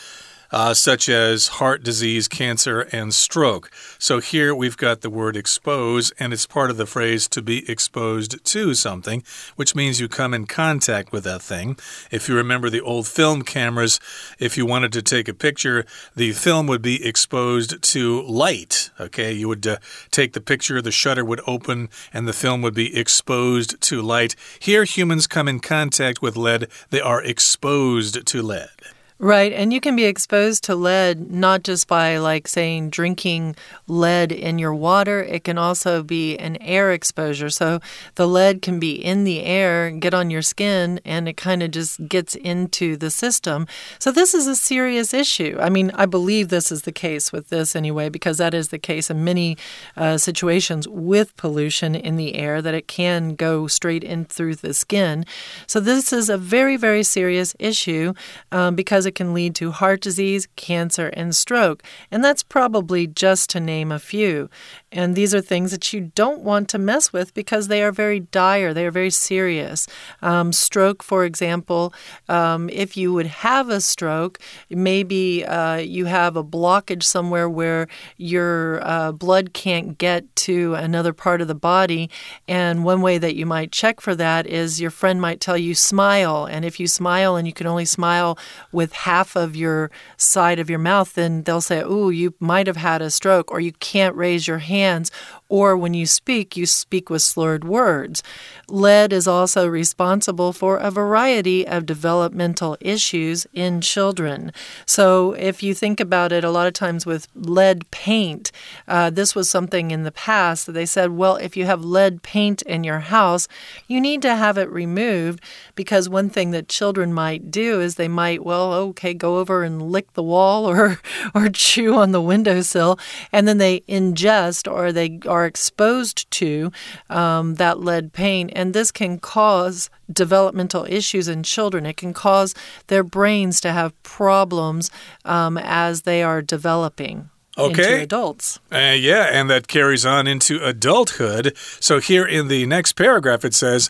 uh, 0.51 0.73
such 0.73 1.09
as 1.09 1.47
heart 1.47 1.83
disease, 1.83 2.27
cancer, 2.27 2.81
and 2.91 3.13
stroke. 3.13 3.71
So 3.99 4.19
here 4.19 4.53
we've 4.53 4.77
got 4.77 5.01
the 5.01 5.09
word 5.09 5.35
expose, 5.35 6.11
and 6.19 6.33
it's 6.33 6.45
part 6.45 6.69
of 6.69 6.77
the 6.77 6.85
phrase 6.85 7.27
to 7.29 7.41
be 7.41 7.69
exposed 7.69 8.43
to 8.43 8.73
something, 8.73 9.23
which 9.55 9.75
means 9.75 9.99
you 9.99 10.07
come 10.07 10.33
in 10.33 10.45
contact 10.45 11.11
with 11.11 11.23
that 11.25 11.41
thing. 11.41 11.77
If 12.11 12.27
you 12.29 12.35
remember 12.35 12.69
the 12.69 12.81
old 12.81 13.07
film 13.07 13.41
cameras, 13.43 13.99
if 14.39 14.57
you 14.57 14.65
wanted 14.65 14.93
to 14.93 15.01
take 15.01 15.27
a 15.27 15.33
picture, 15.33 15.85
the 16.15 16.31
film 16.31 16.67
would 16.67 16.81
be 16.81 17.05
exposed 17.05 17.81
to 17.81 18.21
light. 18.23 18.89
Okay, 18.99 19.31
you 19.33 19.47
would 19.47 19.65
uh, 19.65 19.77
take 20.11 20.33
the 20.33 20.41
picture, 20.41 20.81
the 20.81 20.91
shutter 20.91 21.25
would 21.25 21.41
open, 21.47 21.89
and 22.13 22.27
the 22.27 22.33
film 22.33 22.61
would 22.61 22.73
be 22.73 22.95
exposed 22.95 23.79
to 23.81 24.01
light. 24.01 24.35
Here, 24.59 24.83
humans 24.83 25.27
come 25.27 25.47
in 25.47 25.59
contact 25.59 26.21
with 26.21 26.37
lead, 26.37 26.67
they 26.89 27.01
are 27.01 27.21
exposed 27.21 28.25
to 28.25 28.41
lead. 28.41 28.69
Right. 29.19 29.51
And 29.51 29.73
you 29.73 29.81
can 29.81 29.95
be 29.95 30.03
exposed 30.03 30.63
to 30.65 30.75
lead 30.75 31.31
not 31.31 31.63
just 31.63 31.87
by, 31.87 32.19
like, 32.19 32.47
saying 32.47 32.91
drinking 32.91 33.55
lead 33.87 34.31
in 34.31 34.59
your 34.59 34.75
water, 34.75 35.23
it 35.23 35.43
can 35.43 35.57
also 35.57 36.03
be 36.03 36.37
an 36.37 36.55
air 36.61 36.91
exposure. 36.91 37.49
So 37.49 37.79
the 38.13 38.27
lead 38.27 38.61
can 38.61 38.79
be 38.79 38.91
in 38.91 39.23
the 39.23 39.41
air, 39.41 39.89
get 39.89 40.13
on 40.13 40.29
your 40.29 40.43
skin, 40.43 41.01
and 41.03 41.27
it 41.27 41.35
kind 41.35 41.63
of 41.63 41.71
just 41.71 42.07
gets 42.07 42.35
into 42.35 42.95
the 42.95 43.09
system. 43.09 43.65
So 43.97 44.11
this 44.11 44.35
is 44.35 44.45
a 44.45 44.55
serious 44.55 45.15
issue. 45.15 45.57
I 45.59 45.69
mean, 45.69 45.89
I 45.95 46.05
believe 46.05 46.49
this 46.49 46.71
is 46.71 46.83
the 46.83 46.91
case 46.91 47.31
with 47.31 47.49
this 47.49 47.75
anyway, 47.75 48.09
because 48.09 48.37
that 48.37 48.53
is 48.53 48.67
the 48.67 48.77
case 48.77 49.09
in 49.09 49.23
many 49.23 49.57
uh, 49.95 50.19
situations 50.19 50.87
with 50.87 51.35
pollution 51.37 51.95
in 51.95 52.17
the 52.17 52.35
air, 52.35 52.61
that 52.61 52.75
it 52.75 52.87
can 52.87 53.33
go 53.33 53.65
straight 53.65 54.03
in 54.03 54.25
through 54.25 54.57
the 54.57 54.75
skin. 54.75 55.25
So 55.65 55.79
this 55.79 56.13
is 56.13 56.29
a 56.29 56.37
very, 56.37 56.77
very 56.77 57.01
serious 57.01 57.55
issue 57.57 58.13
um, 58.51 58.75
because 58.75 59.06
it 59.07 59.15
can 59.15 59.33
lead 59.33 59.55
to 59.55 59.71
heart 59.71 60.01
disease, 60.01 60.47
cancer, 60.55 61.07
and 61.07 61.35
stroke. 61.35 61.81
And 62.11 62.23
that's 62.23 62.43
probably 62.43 63.07
just 63.07 63.49
to 63.51 63.59
name 63.59 63.91
a 63.91 63.99
few. 63.99 64.49
And 64.89 65.15
these 65.15 65.35
are 65.35 65.41
things 65.41 65.71
that 65.71 65.91
you 65.91 66.11
don't 66.15 66.43
want 66.43 66.69
to 66.69 66.77
mess 66.77 67.11
with 67.11 67.33
because 67.33 67.67
they 67.67 67.83
are 67.83 67.91
very 67.91 68.21
dire, 68.21 68.73
they 68.73 68.85
are 68.85 68.91
very 68.91 69.09
serious. 69.09 69.85
Um, 70.21 70.53
stroke, 70.53 71.03
for 71.03 71.25
example, 71.25 71.93
um, 72.29 72.69
if 72.69 72.95
you 72.95 73.11
would 73.11 73.25
have 73.27 73.67
a 73.67 73.81
stroke, 73.81 74.39
maybe 74.69 75.43
uh, 75.43 75.75
you 75.75 76.05
have 76.05 76.37
a 76.37 76.43
blockage 76.43 77.03
somewhere 77.03 77.49
where 77.49 77.89
your 78.15 78.79
uh, 78.87 79.11
blood 79.11 79.51
can't 79.51 79.97
get 79.97 80.33
to 80.37 80.75
another 80.75 81.11
part 81.11 81.41
of 81.41 81.49
the 81.49 81.55
body. 81.55 82.09
And 82.47 82.85
one 82.85 83.01
way 83.01 83.17
that 83.17 83.35
you 83.35 83.45
might 83.45 83.73
check 83.73 83.99
for 83.99 84.15
that 84.15 84.47
is 84.47 84.79
your 84.79 84.91
friend 84.91 85.19
might 85.19 85.41
tell 85.41 85.57
you, 85.57 85.75
smile. 85.75 86.45
And 86.45 86.63
if 86.63 86.79
you 86.79 86.87
smile 86.87 87.35
and 87.35 87.45
you 87.45 87.53
can 87.53 87.67
only 87.67 87.85
smile 87.85 88.37
with 88.71 88.93
half 88.93 89.35
of 89.35 89.53
your 89.53 89.91
side 90.15 90.59
of 90.59 90.69
your 90.69 90.79
mouth, 90.79 91.13
then 91.13 91.43
they'll 91.43 91.59
say, 91.59 91.83
oh, 91.83 92.07
you 92.07 92.33
might 92.39 92.67
have 92.67 92.77
had 92.77 93.01
a 93.01 93.11
stroke, 93.11 93.51
or 93.51 93.59
you 93.59 93.73
can't 93.73 94.15
raise 94.15 94.47
your 94.47 94.59
hand 94.59 94.77
hands, 94.87 95.11
or 95.49 95.77
when 95.77 95.93
you 95.93 96.05
speak, 96.05 96.57
you 96.57 96.65
speak 96.65 97.09
with 97.09 97.21
slurred 97.21 97.63
words. 97.63 98.23
Lead 98.67 99.13
is 99.13 99.27
also 99.27 99.67
responsible 99.67 100.51
for 100.51 100.77
a 100.77 100.91
variety 100.91 101.65
of 101.65 101.85
developmental 101.85 102.77
issues 102.81 103.47
in 103.53 103.79
children. 103.81 104.51
So, 104.85 105.33
if 105.33 105.63
you 105.63 105.73
think 105.73 105.99
about 105.99 106.31
it, 106.31 106.43
a 106.43 106.51
lot 106.51 106.67
of 106.67 106.73
times 106.73 107.05
with 107.05 107.27
lead 107.33 107.89
paint, 107.91 108.51
uh, 108.87 109.09
this 109.09 109.35
was 109.35 109.49
something 109.49 109.91
in 109.91 110.03
the 110.03 110.11
past 110.11 110.65
that 110.65 110.73
they 110.73 110.85
said, 110.85 111.11
well, 111.11 111.37
if 111.37 111.55
you 111.55 111.65
have 111.65 111.83
lead 111.83 112.23
paint 112.23 112.61
in 112.63 112.83
your 112.83 112.99
house, 112.99 113.47
you 113.87 114.01
need 114.01 114.21
to 114.23 114.35
have 114.35 114.57
it 114.57 114.69
removed 114.69 115.41
because 115.75 116.09
one 116.09 116.29
thing 116.29 116.51
that 116.51 116.67
children 116.67 117.13
might 117.13 117.51
do 117.51 117.79
is 117.79 117.95
they 117.95 118.07
might, 118.07 118.43
well, 118.43 118.73
okay, 118.73 119.13
go 119.13 119.37
over 119.37 119.63
and 119.63 119.91
lick 119.91 120.13
the 120.13 120.23
wall 120.23 120.65
or, 120.71 120.99
or 121.33 121.49
chew 121.49 121.95
on 121.95 122.11
the 122.11 122.21
windowsill, 122.21 122.99
and 123.31 123.47
then 123.47 123.57
they 123.57 123.79
ingest 123.81 124.66
or 124.67 124.91
they 124.91 125.19
are 125.27 125.45
exposed 125.45 126.29
to 126.31 126.71
um, 127.09 127.55
that 127.55 127.79
lead 127.79 128.13
paint 128.13 128.51
and 128.55 128.73
this 128.73 128.91
can 128.91 129.19
cause 129.19 129.89
developmental 130.11 130.85
issues 130.85 131.27
in 131.27 131.43
children. 131.43 131.85
It 131.85 131.97
can 131.97 132.13
cause 132.13 132.53
their 132.87 133.03
brains 133.03 133.61
to 133.61 133.71
have 133.71 134.01
problems 134.03 134.89
um, 135.25 135.57
as 135.57 136.03
they 136.03 136.23
are 136.23 136.41
developing. 136.41 137.29
Okay. 137.57 137.93
Into 137.93 138.03
adults. 138.03 138.59
Uh, 138.71 138.95
yeah, 138.95 139.29
and 139.31 139.49
that 139.49 139.67
carries 139.67 140.05
on 140.05 140.27
into 140.27 140.63
adulthood. 140.63 141.57
So 141.79 141.99
here 141.99 142.25
in 142.25 142.49
the 142.49 142.67
next 142.67 142.93
paragraph, 142.93 143.43
it 143.43 143.55
says, 143.55 143.89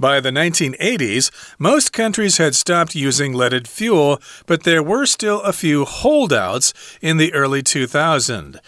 by 0.00 0.18
the 0.18 0.30
1980s, 0.30 1.30
most 1.58 1.92
countries 1.92 2.38
had 2.38 2.54
stopped 2.54 2.94
using 2.94 3.34
leaded 3.34 3.68
fuel, 3.68 4.18
but 4.46 4.62
there 4.62 4.82
were 4.82 5.04
still 5.04 5.42
a 5.42 5.52
few 5.52 5.84
holdouts 5.84 6.72
in 7.02 7.18
the 7.18 7.34
early 7.34 7.62
2000s. 7.62 8.58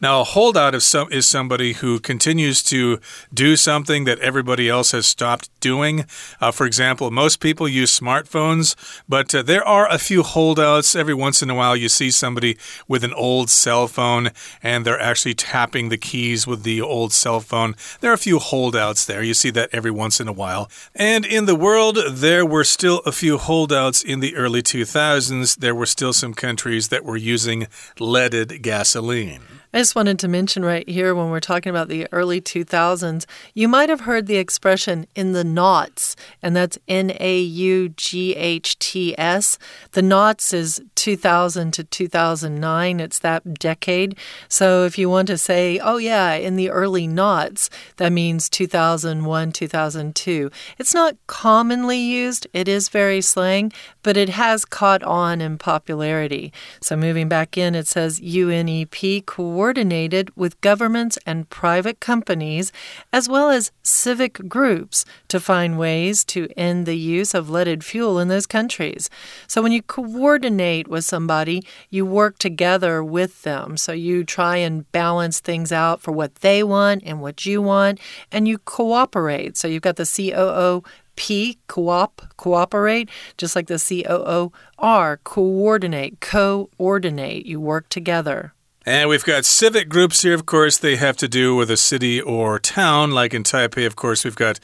Now, 0.00 0.20
a 0.20 0.24
holdout 0.24 0.74
is, 0.74 0.86
some, 0.86 1.12
is 1.12 1.26
somebody 1.26 1.72
who 1.74 1.98
continues 1.98 2.62
to 2.64 3.00
do 3.34 3.56
something 3.56 4.04
that 4.04 4.20
everybody 4.20 4.68
else 4.68 4.92
has 4.92 5.06
stopped 5.06 5.50
doing. 5.60 6.06
Uh, 6.40 6.52
for 6.52 6.64
example, 6.64 7.10
most 7.10 7.40
people 7.40 7.68
use 7.68 7.98
smartphones, 7.98 8.76
but 9.08 9.34
uh, 9.34 9.42
there 9.42 9.66
are 9.66 9.90
a 9.90 9.98
few 9.98 10.22
holdouts. 10.22 10.94
Every 10.94 11.14
once 11.14 11.42
in 11.42 11.50
a 11.50 11.54
while, 11.54 11.76
you 11.76 11.88
see 11.88 12.10
somebody 12.12 12.56
with 12.86 13.02
an 13.02 13.12
old 13.14 13.50
cell 13.50 13.88
phone 13.88 14.30
and 14.62 14.84
they're 14.84 15.00
actually 15.00 15.34
tapping 15.34 15.88
the 15.88 15.98
keys 15.98 16.46
with 16.46 16.62
the 16.62 16.80
old 16.80 17.12
cell 17.12 17.40
phone. 17.40 17.74
There 18.00 18.10
are 18.10 18.14
a 18.14 18.18
few 18.18 18.38
holdouts 18.38 19.04
there. 19.04 19.22
You 19.22 19.34
see 19.34 19.50
that 19.56 19.70
every 19.72 19.90
once 19.90 20.20
in 20.20 20.28
a 20.28 20.32
while. 20.32 20.70
And 20.94 21.26
in 21.26 21.46
the 21.46 21.56
world, 21.56 21.98
there 22.08 22.46
were 22.46 22.64
still 22.64 23.02
a 23.04 23.12
few 23.12 23.38
holdouts 23.38 24.02
in 24.02 24.20
the 24.20 24.36
early 24.36 24.62
2000s. 24.62 25.56
There 25.56 25.74
were 25.74 25.86
still 25.86 26.12
some 26.12 26.34
countries 26.34 26.88
that 26.88 27.04
were 27.04 27.16
using 27.16 27.66
leaded 27.98 28.62
gasoline. 28.62 29.42
I 29.76 29.80
just 29.80 29.94
wanted 29.94 30.18
to 30.20 30.28
mention 30.28 30.64
right 30.64 30.88
here 30.88 31.14
when 31.14 31.28
we're 31.28 31.38
talking 31.38 31.68
about 31.68 31.88
the 31.88 32.08
early 32.10 32.40
2000s, 32.40 33.26
you 33.52 33.68
might 33.68 33.90
have 33.90 34.00
heard 34.00 34.26
the 34.26 34.38
expression 34.38 35.06
in 35.14 35.32
the 35.32 35.44
naughts, 35.44 36.16
and 36.42 36.56
that's 36.56 36.78
N 36.88 37.12
A 37.20 37.40
U 37.40 37.90
G 37.90 38.34
H 38.36 38.78
T 38.78 39.14
S. 39.18 39.58
The 39.92 40.00
naughts 40.00 40.54
is 40.54 40.80
2000 40.94 41.72
to 41.74 41.84
2009, 41.84 43.00
it's 43.00 43.18
that 43.18 43.52
decade. 43.58 44.16
So 44.48 44.86
if 44.86 44.96
you 44.96 45.10
want 45.10 45.28
to 45.28 45.36
say, 45.36 45.78
oh, 45.78 45.98
yeah, 45.98 46.32
in 46.32 46.56
the 46.56 46.70
early 46.70 47.06
naughts, 47.06 47.68
that 47.98 48.12
means 48.12 48.48
2001, 48.48 49.52
2002. 49.52 50.50
It's 50.78 50.94
not 50.94 51.16
commonly 51.26 51.98
used, 51.98 52.46
it 52.54 52.66
is 52.66 52.88
very 52.88 53.20
slang, 53.20 53.74
but 54.02 54.16
it 54.16 54.30
has 54.30 54.64
caught 54.64 55.02
on 55.02 55.42
in 55.42 55.58
popularity. 55.58 56.50
So 56.80 56.96
moving 56.96 57.28
back 57.28 57.58
in, 57.58 57.74
it 57.74 57.86
says 57.86 58.20
UNEP 58.20 59.26
coordinated 59.66 60.30
with 60.36 60.60
governments 60.60 61.18
and 61.26 61.50
private 61.50 61.98
companies, 61.98 62.70
as 63.12 63.28
well 63.28 63.50
as 63.50 63.72
civic 63.82 64.48
groups, 64.48 65.04
to 65.26 65.40
find 65.40 65.76
ways 65.76 66.24
to 66.24 66.48
end 66.56 66.86
the 66.86 66.96
use 66.96 67.34
of 67.34 67.50
leaded 67.50 67.82
fuel 67.82 68.20
in 68.20 68.28
those 68.28 68.46
countries. 68.46 69.10
So 69.48 69.60
when 69.60 69.72
you 69.72 69.82
coordinate 69.82 70.86
with 70.86 71.04
somebody, 71.04 71.64
you 71.90 72.06
work 72.06 72.38
together 72.38 73.02
with 73.02 73.42
them. 73.42 73.76
So 73.76 73.90
you 73.90 74.22
try 74.22 74.58
and 74.58 74.90
balance 74.92 75.40
things 75.40 75.72
out 75.72 76.00
for 76.00 76.12
what 76.12 76.36
they 76.36 76.62
want 76.62 77.02
and 77.04 77.20
what 77.20 77.44
you 77.44 77.60
want, 77.60 77.98
and 78.30 78.46
you 78.46 78.58
cooperate. 78.58 79.56
So 79.56 79.66
you've 79.66 79.82
got 79.82 79.96
the 79.96 80.06
COO 80.06 80.84
P, 81.16 81.58
coop, 81.66 82.22
cooperate, 82.36 83.08
just 83.36 83.56
like 83.56 83.66
the 83.66 83.80
C 83.80 84.04
O 84.08 84.16
O 84.16 84.52
R, 84.78 85.18
coordinate, 85.24 86.20
coordinate. 86.20 87.46
You 87.46 87.58
work 87.58 87.88
together. 87.88 88.52
And 88.88 89.08
we've 89.08 89.24
got 89.24 89.44
civic 89.44 89.88
groups 89.88 90.22
here, 90.22 90.32
of 90.32 90.46
course. 90.46 90.78
They 90.78 90.94
have 90.94 91.16
to 91.16 91.26
do 91.26 91.56
with 91.56 91.72
a 91.72 91.76
city 91.76 92.20
or 92.20 92.60
town. 92.60 93.10
Like 93.10 93.34
in 93.34 93.42
Taipei, 93.42 93.84
of 93.84 93.96
course, 93.96 94.24
we've 94.24 94.36
got 94.36 94.60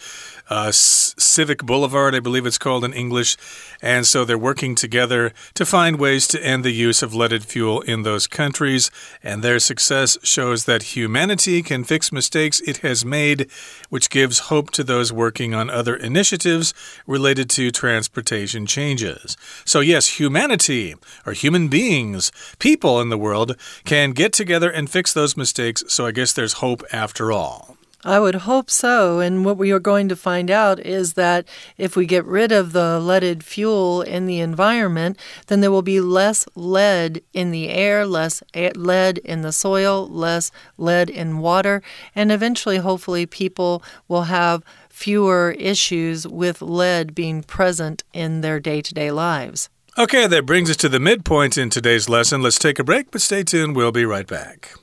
uh, 0.48 0.70
Civic 0.72 1.62
Boulevard, 1.62 2.14
I 2.14 2.20
believe 2.20 2.46
it's 2.46 2.58
called 2.58 2.84
in 2.84 2.92
English. 2.92 3.36
And 3.80 4.06
so 4.06 4.24
they're 4.24 4.38
working 4.38 4.74
together 4.74 5.32
to 5.54 5.64
find 5.64 5.98
ways 5.98 6.26
to 6.28 6.44
end 6.44 6.64
the 6.64 6.72
use 6.72 7.02
of 7.02 7.14
leaded 7.14 7.44
fuel 7.44 7.80
in 7.82 8.02
those 8.02 8.26
countries. 8.26 8.90
And 9.22 9.42
their 9.42 9.58
success 9.58 10.18
shows 10.22 10.64
that 10.64 10.94
humanity 10.94 11.62
can 11.62 11.84
fix 11.84 12.12
mistakes 12.12 12.60
it 12.60 12.78
has 12.78 13.04
made, 13.04 13.48
which 13.88 14.10
gives 14.10 14.50
hope 14.50 14.70
to 14.72 14.84
those 14.84 15.12
working 15.12 15.54
on 15.54 15.70
other 15.70 15.96
initiatives 15.96 16.74
related 17.06 17.48
to 17.50 17.70
transportation 17.70 18.66
changes. 18.66 19.36
So, 19.64 19.80
yes, 19.80 20.20
humanity, 20.20 20.94
or 21.26 21.32
human 21.32 21.68
beings, 21.68 22.32
people 22.58 23.00
in 23.00 23.08
the 23.08 23.18
world, 23.18 23.56
can 23.84 24.12
get 24.12 24.32
together 24.32 24.70
and 24.70 24.90
fix 24.90 25.12
those 25.12 25.36
mistakes. 25.36 25.84
So, 25.88 26.06
I 26.06 26.12
guess 26.12 26.32
there's 26.32 26.54
hope 26.54 26.82
after 26.92 27.32
all. 27.32 27.76
I 28.04 28.18
would 28.18 28.34
hope 28.34 28.68
so. 28.68 29.20
And 29.20 29.44
what 29.44 29.56
we 29.56 29.70
are 29.70 29.78
going 29.78 30.08
to 30.08 30.16
find 30.16 30.50
out 30.50 30.80
is 30.80 31.14
that 31.14 31.46
if 31.78 31.94
we 31.94 32.04
get 32.04 32.24
rid 32.24 32.50
of 32.50 32.72
the 32.72 32.98
leaded 32.98 33.44
fuel 33.44 34.02
in 34.02 34.26
the 34.26 34.40
environment, 34.40 35.16
then 35.46 35.60
there 35.60 35.70
will 35.70 35.82
be 35.82 36.00
less 36.00 36.44
lead 36.56 37.22
in 37.32 37.52
the 37.52 37.68
air, 37.68 38.04
less 38.04 38.42
lead 38.54 39.18
in 39.18 39.42
the 39.42 39.52
soil, 39.52 40.08
less 40.08 40.50
lead 40.76 41.10
in 41.10 41.38
water, 41.38 41.80
and 42.14 42.32
eventually, 42.32 42.78
hopefully, 42.78 43.24
people 43.24 43.82
will 44.08 44.24
have 44.24 44.64
fewer 44.88 45.54
issues 45.58 46.26
with 46.26 46.60
lead 46.60 47.14
being 47.14 47.42
present 47.42 48.02
in 48.12 48.40
their 48.40 48.58
day 48.58 48.82
to 48.82 48.92
day 48.92 49.10
lives. 49.12 49.68
Okay, 49.96 50.26
that 50.26 50.46
brings 50.46 50.70
us 50.70 50.76
to 50.78 50.88
the 50.88 50.98
midpoint 50.98 51.56
in 51.56 51.70
today's 51.70 52.08
lesson. 52.08 52.42
Let's 52.42 52.58
take 52.58 52.78
a 52.78 52.84
break, 52.84 53.10
but 53.10 53.20
stay 53.20 53.44
tuned. 53.44 53.76
We'll 53.76 53.92
be 53.92 54.06
right 54.06 54.26
back. 54.26 54.74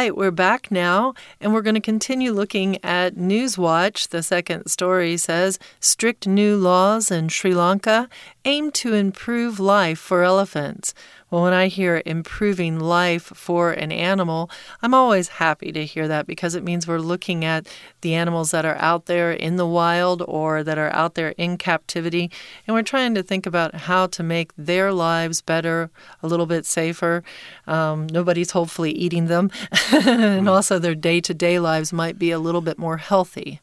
Right, 0.00 0.16
we're 0.16 0.30
back 0.30 0.70
now, 0.70 1.12
and 1.42 1.52
we're 1.52 1.60
going 1.60 1.74
to 1.74 1.80
continue 1.80 2.32
looking 2.32 2.82
at 2.82 3.16
Newswatch. 3.16 4.08
The 4.08 4.22
second 4.22 4.66
story 4.70 5.18
says 5.18 5.58
strict 5.78 6.26
new 6.26 6.56
laws 6.56 7.10
in 7.10 7.28
Sri 7.28 7.52
Lanka 7.52 8.08
aim 8.46 8.70
to 8.70 8.94
improve 8.94 9.60
life 9.60 9.98
for 9.98 10.22
elephants. 10.22 10.94
Well, 11.30 11.42
when 11.42 11.52
I 11.52 11.68
hear 11.68 12.02
improving 12.04 12.80
life 12.80 13.22
for 13.22 13.70
an 13.70 13.92
animal, 13.92 14.50
I'm 14.82 14.94
always 14.94 15.28
happy 15.28 15.70
to 15.70 15.84
hear 15.84 16.08
that 16.08 16.26
because 16.26 16.56
it 16.56 16.64
means 16.64 16.88
we're 16.88 16.98
looking 16.98 17.44
at 17.44 17.68
the 18.00 18.14
animals 18.14 18.50
that 18.50 18.64
are 18.64 18.76
out 18.78 19.06
there 19.06 19.30
in 19.30 19.54
the 19.56 19.66
wild 19.66 20.22
or 20.26 20.64
that 20.64 20.76
are 20.76 20.92
out 20.92 21.14
there 21.14 21.30
in 21.38 21.56
captivity, 21.56 22.30
and 22.66 22.74
we're 22.74 22.82
trying 22.82 23.14
to 23.14 23.22
think 23.22 23.46
about 23.46 23.74
how 23.74 24.06
to 24.08 24.22
make 24.22 24.52
their 24.58 24.92
lives 24.92 25.40
better, 25.40 25.90
a 26.22 26.26
little 26.26 26.46
bit 26.46 26.66
safer. 26.66 27.22
Um, 27.66 28.08
nobody's 28.08 28.50
hopefully 28.50 28.90
eating 28.90 29.26
them, 29.26 29.50
and 29.92 30.46
mm. 30.46 30.50
also 30.50 30.78
their 30.78 30.96
day 30.96 31.20
to 31.20 31.32
day 31.32 31.60
lives 31.60 31.92
might 31.92 32.18
be 32.18 32.32
a 32.32 32.40
little 32.40 32.60
bit 32.60 32.78
more 32.78 32.96
healthy. 32.96 33.60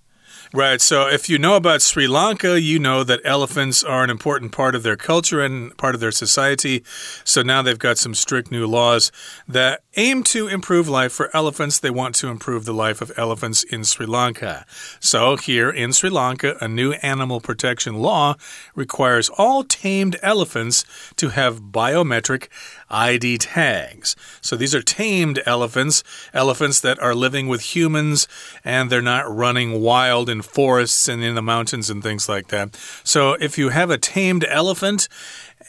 Right. 0.54 0.80
So 0.80 1.08
if 1.08 1.30
you 1.30 1.38
know 1.38 1.56
about 1.56 1.82
Sri 1.82 2.08
Lanka, 2.08 2.60
you 2.60 2.80
know 2.80 3.04
that 3.04 3.20
elephants 3.26 3.84
are 3.84 4.04
an 4.04 4.10
important 4.10 4.54
part 4.54 4.76
of 4.76 4.84
their 4.84 4.96
culture 4.96 5.42
and 5.42 5.76
part 5.78 5.94
of 5.94 6.00
their 6.00 6.12
society. 6.12 6.84
So 7.26 7.42
now 7.42 7.62
they've 7.62 7.78
got 7.78 7.98
some 7.98 8.14
strict 8.14 8.50
new 8.50 8.66
laws 8.66 9.12
that 9.48 9.82
aim 9.98 10.24
to 10.24 10.48
improve 10.48 10.88
life 10.88 11.12
for 11.12 11.36
elephants. 11.36 11.80
They 11.80 11.90
want 11.90 12.16
to 12.16 12.30
improve 12.30 12.64
the 12.64 12.74
life 12.74 13.02
of 13.02 13.12
elephants 13.18 13.64
in 13.64 13.84
Sri 13.84 14.06
Lanka. 14.06 14.66
So 15.02 15.36
here 15.36 15.70
in 15.70 15.92
Sri 15.92 16.10
Lanka, 16.10 16.56
a 16.62 16.68
new 16.68 16.94
animal 16.94 17.42
protection 17.42 17.96
law 17.96 18.36
requires 18.74 19.30
all 19.30 19.64
tamed 19.64 20.18
elephants 20.22 20.86
to 21.18 21.30
have 21.30 21.62
biometric 21.62 22.48
ID 22.90 23.38
tags. 23.38 24.16
So 24.42 24.56
these 24.56 24.74
are 24.74 24.82
tamed 24.82 25.42
elephants, 25.46 26.04
elephants 26.34 26.80
that 26.82 27.00
are 27.00 27.16
living 27.16 27.48
with 27.48 27.76
humans 27.76 28.28
and 28.64 28.90
they're 28.90 29.02
not 29.02 29.34
running 29.34 29.82
wild 29.82 30.30
in 30.30 30.42
forests 30.42 31.08
and 31.08 31.24
in 31.24 31.36
the 31.36 31.42
mountains 31.42 31.90
and 31.90 32.02
things 32.02 32.30
like 32.30 32.48
that. 32.48 32.76
So 33.04 33.34
if 33.34 33.58
you 33.58 33.70
have 33.70 33.90
a 33.90 33.98
tamed 33.98 34.46
elephant, 34.48 35.08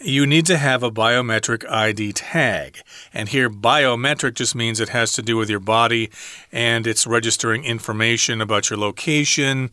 you 0.01 0.27
need 0.27 0.47
to 0.47 0.59
have 0.59 0.83
a 0.83 0.91
biometric 0.91 1.69
ID 1.69 2.13
tag. 2.13 2.83
And 3.13 3.29
here, 3.29 3.51
biometric 3.51 4.35
just 4.35 4.55
means 4.55 4.81
it 4.81 4.91
has 4.91 5.13
to 5.13 5.23
do 5.23 5.37
with 5.37 5.51
your 5.51 5.61
body 5.61 6.11
and 6.53 6.87
it's 6.87 7.07
registering 7.07 7.65
information 7.65 8.41
about 8.41 8.71
your 8.71 8.79
location, 8.79 9.71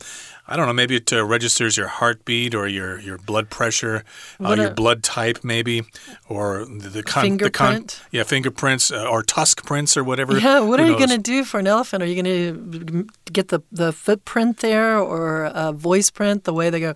I 0.48 0.56
don't 0.56 0.66
know, 0.66 0.72
maybe 0.72 0.96
it 0.96 1.12
uh, 1.12 1.24
registers 1.24 1.76
your 1.76 1.88
heartbeat 1.88 2.54
or 2.54 2.68
your, 2.68 3.00
your 3.00 3.18
blood 3.18 3.50
pressure, 3.50 4.04
uh, 4.44 4.54
your 4.54 4.70
blood 4.70 5.02
type, 5.02 5.40
maybe, 5.42 5.82
or 6.28 6.64
the, 6.64 6.88
the 6.88 7.02
con, 7.02 7.24
fingerprint. 7.24 7.88
The 7.88 7.96
con, 7.96 8.06
yeah, 8.12 8.22
fingerprints 8.22 8.92
uh, 8.92 9.08
or 9.08 9.22
tusk 9.22 9.64
prints 9.66 9.96
or 9.96 10.04
whatever. 10.04 10.38
Yeah, 10.38 10.60
what 10.60 10.78
Who 10.78 10.86
are 10.86 10.88
you 10.88 10.96
going 10.96 11.10
to 11.10 11.18
do 11.18 11.44
for 11.44 11.58
an 11.58 11.66
elephant? 11.66 12.02
Are 12.02 12.06
you 12.06 12.22
going 12.22 12.24
to 12.24 13.06
get 13.32 13.48
the, 13.48 13.60
the 13.72 13.92
footprint 13.92 14.58
there 14.58 14.98
or 14.98 15.50
a 15.52 15.72
voice 15.72 16.10
print, 16.10 16.44
the 16.44 16.54
way 16.54 16.70
they 16.70 16.80
go? 16.80 16.94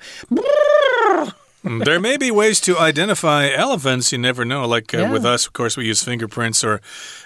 Mm, 1.65 1.85
there 1.85 2.01
may 2.01 2.17
be 2.17 2.31
ways 2.31 2.61
to 2.63 2.79
identify 2.79 3.51
elephants. 3.51 4.13
You 4.13 4.19
never 4.19 4.45
know. 4.45 4.67
Like 4.67 4.95
uh, 4.95 4.99
yeah. 4.99 5.13
with 5.13 5.27
us, 5.27 5.47
of 5.47 5.53
course, 5.53 5.77
we 5.77 5.87
use 5.87 6.03
fingerprints 6.03 6.65
or 6.65 6.81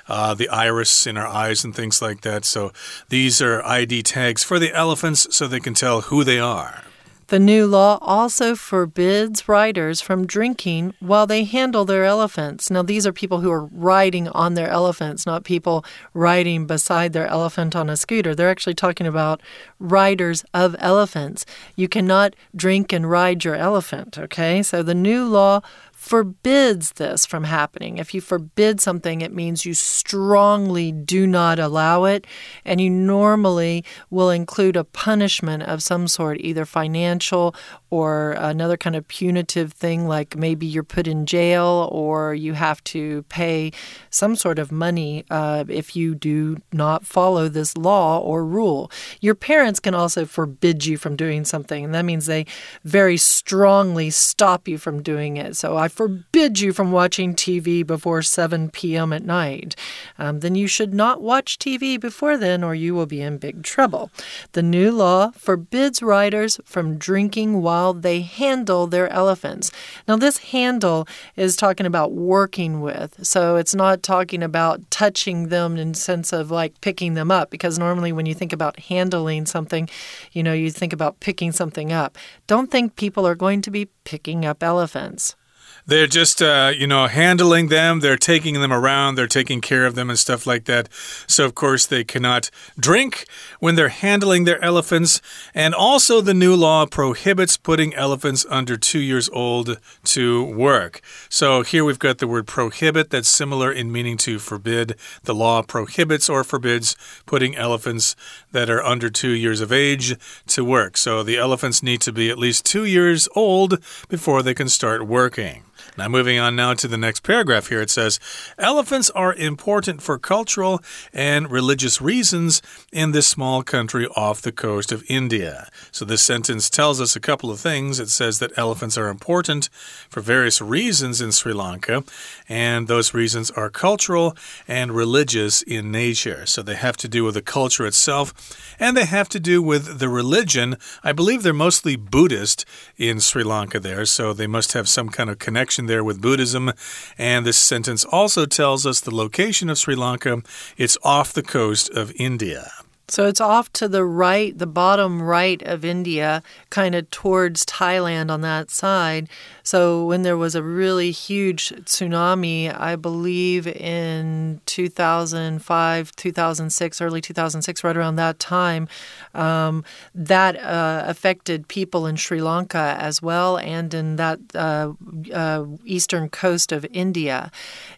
uh, 0.09 0.35
the 0.35 0.49
iris 0.49 1.07
in 1.07 1.17
our 1.17 1.27
eyes 1.27 1.65
and 1.65 1.75
things 1.75 2.03
like 2.03 2.23
that. 2.23 2.45
So 2.45 2.73
these 3.09 3.41
are 3.41 3.63
ID 3.65 4.03
tags 4.03 4.43
for 4.43 4.59
the 4.59 4.73
elephants 4.73 5.35
so 5.35 5.47
they 5.47 5.61
can 5.61 5.75
tell 5.75 6.03
who 6.03 6.25
they 6.25 6.41
are. 6.41 6.83
The 7.29 7.39
new 7.39 7.67
law 7.67 7.99
also 8.03 8.55
forbids 8.55 9.49
riders 9.49 10.01
from 10.01 10.27
drinking 10.27 10.95
while 11.01 11.27
they 11.27 11.45
handle 11.45 11.85
their 11.85 12.05
elephants. 12.05 12.71
Now, 12.71 12.83
these 12.83 13.07
are 13.07 13.13
people 13.13 13.41
who 13.41 13.51
are 13.51 13.65
riding 13.65 14.29
on 14.29 14.55
their 14.55 14.69
elephants, 14.69 15.25
not 15.25 15.45
people 15.45 15.85
riding 16.13 16.67
beside 16.67 17.13
their 17.13 17.27
elephant 17.27 17.75
on 17.75 17.89
a 17.89 17.97
scooter. 17.97 18.35
They're 18.35 18.51
actually 18.51 18.75
talking 18.75 19.07
about 19.07 19.41
riders 19.79 20.45
of 20.53 20.77
elephants. 20.79 21.47
You 21.77 21.89
cannot 21.89 22.37
drink 22.55 22.93
and 22.93 23.09
ride 23.11 23.45
your 23.45 23.55
elephant, 23.55 24.19
okay? 24.19 24.63
So 24.63 24.83
the 24.83 24.95
new 24.95 25.25
law 25.25 25.61
forbids 26.05 26.93
this 26.93 27.25
from 27.25 27.45
happening. 27.45 27.97
If 27.97 28.13
you 28.13 28.21
forbid 28.21 28.79
something, 28.79 29.23
it 29.23 29.33
means 29.33 29.65
you 29.65 29.73
strongly 29.73 30.93
do 30.93 31.27
not 31.27 31.59
allow 31.59 32.05
it, 32.05 32.27
and 32.63 32.79
you 32.79 32.91
normally 32.91 33.85
will 34.11 34.29
include 34.29 34.77
a 34.77 34.85
punishment 34.85 35.63
of 35.63 35.83
some 35.83 36.07
sort, 36.07 36.41
either 36.41 36.67
financial 36.67 37.55
or 37.89 38.33
another 38.33 38.77
kind 38.77 38.97
of 38.97 39.09
punitive 39.09 39.73
thing, 39.73 40.07
like 40.07 40.37
maybe 40.37 40.67
you're 40.67 40.83
put 40.83 41.07
in 41.07 41.25
jail 41.25 41.89
or 41.91 42.35
you 42.35 42.53
have 42.53 42.85
to 42.85 43.23
pay 43.31 43.71
some 44.11 44.37
sort 44.37 44.59
of 44.59 44.71
money 44.71 45.25
uh, 45.31 45.65
if 45.69 45.97
you 45.97 46.15
do 46.15 46.59
not 46.73 47.07
follow 47.07 47.49
this 47.49 47.77
law 47.79 48.19
or 48.19 48.45
rule. 48.45 48.91
Your 49.21 49.35
parents 49.35 49.81
can 49.81 49.95
also 49.95 50.27
forbid 50.27 50.85
you 50.85 50.99
from 50.99 51.17
doing 51.17 51.45
something, 51.45 51.83
and 51.83 51.95
that 51.95 52.05
means 52.05 52.27
they 52.27 52.45
very 52.83 53.17
strongly 53.17 54.11
stop 54.11 54.69
you 54.69 54.77
from 54.77 55.03
doing 55.03 55.39
it. 55.39 55.57
So 55.57 55.77
I 55.77 55.89
forbid 55.95 56.61
you 56.61 56.73
from 56.73 56.91
watching 56.91 57.35
TV 57.35 57.87
before 57.87 58.21
7 58.21 58.71
p.m. 58.71 59.13
at 59.13 59.25
night, 59.25 59.77
um, 60.19 60.41
then 60.41 60.55
you 60.55 60.67
should 60.67 60.93
not 60.93 61.23
watch 61.23 61.59
TV 61.59 61.99
before 61.99 62.37
then 62.37 62.65
or 62.65 62.75
you 62.75 62.95
will 62.95 63.07
be 63.07 63.21
in 63.21 63.39
big 63.39 63.63
trouble. 63.63 64.11
The 64.53 64.63
new 64.63 64.91
law 64.91 65.31
forbids 65.31 66.03
riders 66.03 66.61
from 66.65 66.99
drinking 66.99 67.63
while 67.63 67.95
they 67.95 68.23
handle 68.23 68.87
their 68.87 69.09
elephants. 69.09 69.71
Now, 70.09 70.17
this 70.17 70.39
handle 70.39 71.07
is 71.37 71.57
talking 71.57 71.87
about 71.87 72.13
working 72.13 72.81
with, 72.81 73.25
so 73.25 73.57
it's 73.57 73.75
not 73.75 74.03
talking 74.03 74.43
about 74.43 74.91
touching 74.91 75.49
them 75.49 75.77
in 75.77 75.95
sense 75.95 76.33
of 76.33 76.51
like 76.51 76.81
picking 76.81 77.15
them 77.15 77.31
up, 77.31 77.51
because 77.51 77.79
normally 77.79 78.13
when 78.13 78.27
you 78.27 78.35
think 78.35 78.53
about 78.53 78.79
handling 78.81 79.47
something, 79.47 79.89
you 80.33 80.43
know, 80.43 80.53
you 80.53 80.71
think 80.71 80.93
about 80.93 81.21
picking 81.21 81.53
something 81.53 81.93
up. 81.93 82.19
Don't 82.47 82.71
think 82.71 82.97
people 82.97 83.27
are 83.27 83.37
going 83.37 83.63
to 83.63 83.71
be 83.71 83.89
picking 84.05 84.45
up 84.45 84.63
elephants. 84.63 85.37
They're 85.87 86.07
just, 86.07 86.41
uh, 86.41 86.73
you 86.75 86.87
know, 86.87 87.09
handling 87.09 87.69
them. 87.69 88.01
They're 88.01 88.17
taking 88.17 88.55
them 88.55 88.73
around. 88.73 89.17
They're 89.17 89.27
taking 89.27 89.61
care 89.61 89.85
of 89.85 89.95
them 89.95 90.09
and 90.09 90.19
stuff 90.19 90.47
like 90.47 90.65
that. 90.65 90.89
So, 91.27 91.45
of 91.45 91.55
course, 91.55 91.85
they 91.85 92.05
cannot 92.05 92.49
drink 92.79 93.27
when 93.61 93.75
they're 93.75 93.89
handling 93.91 94.45
their 94.45 94.63
elephants. 94.65 95.21
And 95.55 95.75
also, 95.75 96.23
the 96.23 96.33
new 96.33 96.57
law 96.57 96.87
prohibits 96.87 97.59
putting 97.59 97.93
elephants 97.95 98.47
under 98.49 98.79
two 98.79 98.99
years 98.99 99.29
old 99.29 99.79
to 100.05 100.43
work. 100.43 101.03
So, 101.29 101.63
here 101.63 101.85
we've 101.85 101.99
got 101.99 102.17
the 102.17 102.29
word 102.29 102.47
prohibit 102.47 103.11
that's 103.11 103.29
similar 103.29 103.71
in 103.71 103.93
meaning 103.93 104.17
to 104.19 104.39
forbid. 104.39 104.97
The 105.25 105.35
law 105.35 105.61
prohibits 105.61 106.31
or 106.31 106.45
forbids 106.45 106.97
putting 107.27 107.57
elephants 107.57 108.17
that 108.53 108.71
are 108.71 108.83
under 108.83 109.11
two 109.11 109.33
years 109.33 109.61
of 109.61 109.71
age 109.71 110.17
to 110.47 110.65
work. 110.65 110.97
So, 110.97 111.23
the 111.23 111.37
elephants 111.37 111.83
need 111.83 112.01
to 112.03 112.13
be 112.13 112.31
at 112.31 112.39
least 112.39 112.65
two 112.65 112.87
years 112.87 113.29
old 113.37 113.83
before 114.09 114.43
they 114.43 114.55
can 114.55 114.71
start 114.71 115.07
working. 115.07 115.63
Now, 115.97 116.09
moving 116.09 116.41
on 116.41 116.57
now 116.57 116.75
to 116.75 116.89
the 116.89 116.99
next 116.99 117.21
paragraph 117.23 117.69
here, 117.69 117.81
it 117.81 117.89
says 117.89 118.19
Elephants 118.59 119.11
are 119.11 119.33
important 119.33 120.03
for 120.03 120.19
cultural 120.19 120.83
and 121.13 121.49
religious 121.49 122.01
reasons 122.01 122.61
in 122.91 123.13
this 123.13 123.29
small 123.29 123.63
country 123.63 124.09
off 124.17 124.43
the 124.43 124.51
coast 124.51 124.91
of 124.91 125.05
India. 125.09 125.69
So, 125.93 126.05
this 126.05 126.21
sentence 126.21 126.69
tells 126.69 127.01
us 127.01 127.15
a 127.15 127.21
couple 127.21 127.49
of 127.49 127.61
things. 127.61 128.01
It 128.01 128.09
says 128.09 128.41
that 128.41 128.51
elephants 128.57 128.99
are 128.99 129.07
important 129.07 129.69
for 130.09 130.21
various 130.21 130.61
reasons 130.61 131.21
in 131.21 131.31
Sri 131.31 131.53
Lanka, 131.53 132.03
and 132.49 132.89
those 132.89 133.15
reasons 133.15 133.53
are 133.53 133.71
cultural 133.71 134.37
and 134.67 134.91
religious 134.91 135.63
in 135.63 135.93
nature. 135.93 136.45
So, 136.45 136.61
they 136.61 136.75
have 136.75 136.97
to 136.99 137.09
do 137.09 137.23
with 137.23 137.35
the 137.35 137.43
culture 137.43 137.87
itself, 137.87 138.35
and 138.81 138.97
they 138.97 139.05
have 139.05 139.29
to 139.29 139.39
do 139.39 139.63
with 139.63 140.01
the 140.01 140.09
religion. 140.09 140.77
I 141.05 141.13
believe 141.13 141.45
they're 141.45 141.53
mostly 141.53 141.95
Buddhist 141.95 142.65
in 142.99 143.21
Sri 143.21 143.45
Lanka 143.45 143.79
there, 143.79 144.05
so 144.05 144.33
they 144.33 144.49
must 144.49 144.73
have 144.73 144.89
some 144.89 145.09
kind 145.09 145.31
of 145.31 145.39
connection 145.39 145.84
there 145.87 146.05
with 146.05 146.21
Buddhism. 146.21 146.73
And 147.19 147.47
this 147.47 147.59
sentence 147.59 148.05
also 148.05 148.47
tells 148.47 148.87
us 148.87 149.01
the 149.01 149.15
location 149.15 149.71
of 149.71 149.79
Sri 149.79 149.95
Lanka. 149.95 150.43
It's 150.77 150.99
off 151.03 151.33
the 151.33 151.43
coast 151.43 151.91
of 151.91 152.13
India. 152.17 152.71
So 153.09 153.27
it's 153.27 153.41
off 153.41 153.71
to 153.75 153.87
the 153.87 154.05
right, 154.05 154.57
the 154.57 154.67
bottom 154.67 155.21
right 155.21 155.63
of 155.63 155.85
India, 155.85 156.43
kind 156.71 156.95
of 156.95 157.11
towards 157.11 157.67
Thailand 157.67 158.31
on 158.31 158.41
that 158.41 158.71
side. 158.71 159.29
So 159.65 160.05
when 160.05 160.23
there 160.23 160.37
was 160.37 160.55
a 160.55 160.63
really 160.63 161.11
huge 161.11 161.71
tsunami, 161.71 162.79
I 162.79 162.97
believe 162.97 163.67
in 163.67 164.61
2005, 164.67 166.17
2006, 166.17 167.01
early 167.01 167.21
2006, 167.23 167.83
right 167.83 167.97
around 167.97 168.17
that 168.17 168.39
time, 168.39 168.89
um, 169.33 169.83
that 170.15 170.63
uh, 170.63 171.05
affected 171.07 171.67
people 171.69 172.07
in 172.07 172.17
Sri 172.17 172.43
Lanka 172.43 172.95
as 172.99 173.23
well 173.23 173.57
and 173.57 173.95
in 173.95 174.17
that 174.17 174.39
uh, 174.55 174.93
uh, 175.33 175.65
eastern 175.87 176.29
coast 176.29 176.71
of 176.71 176.85
India. 176.93 177.51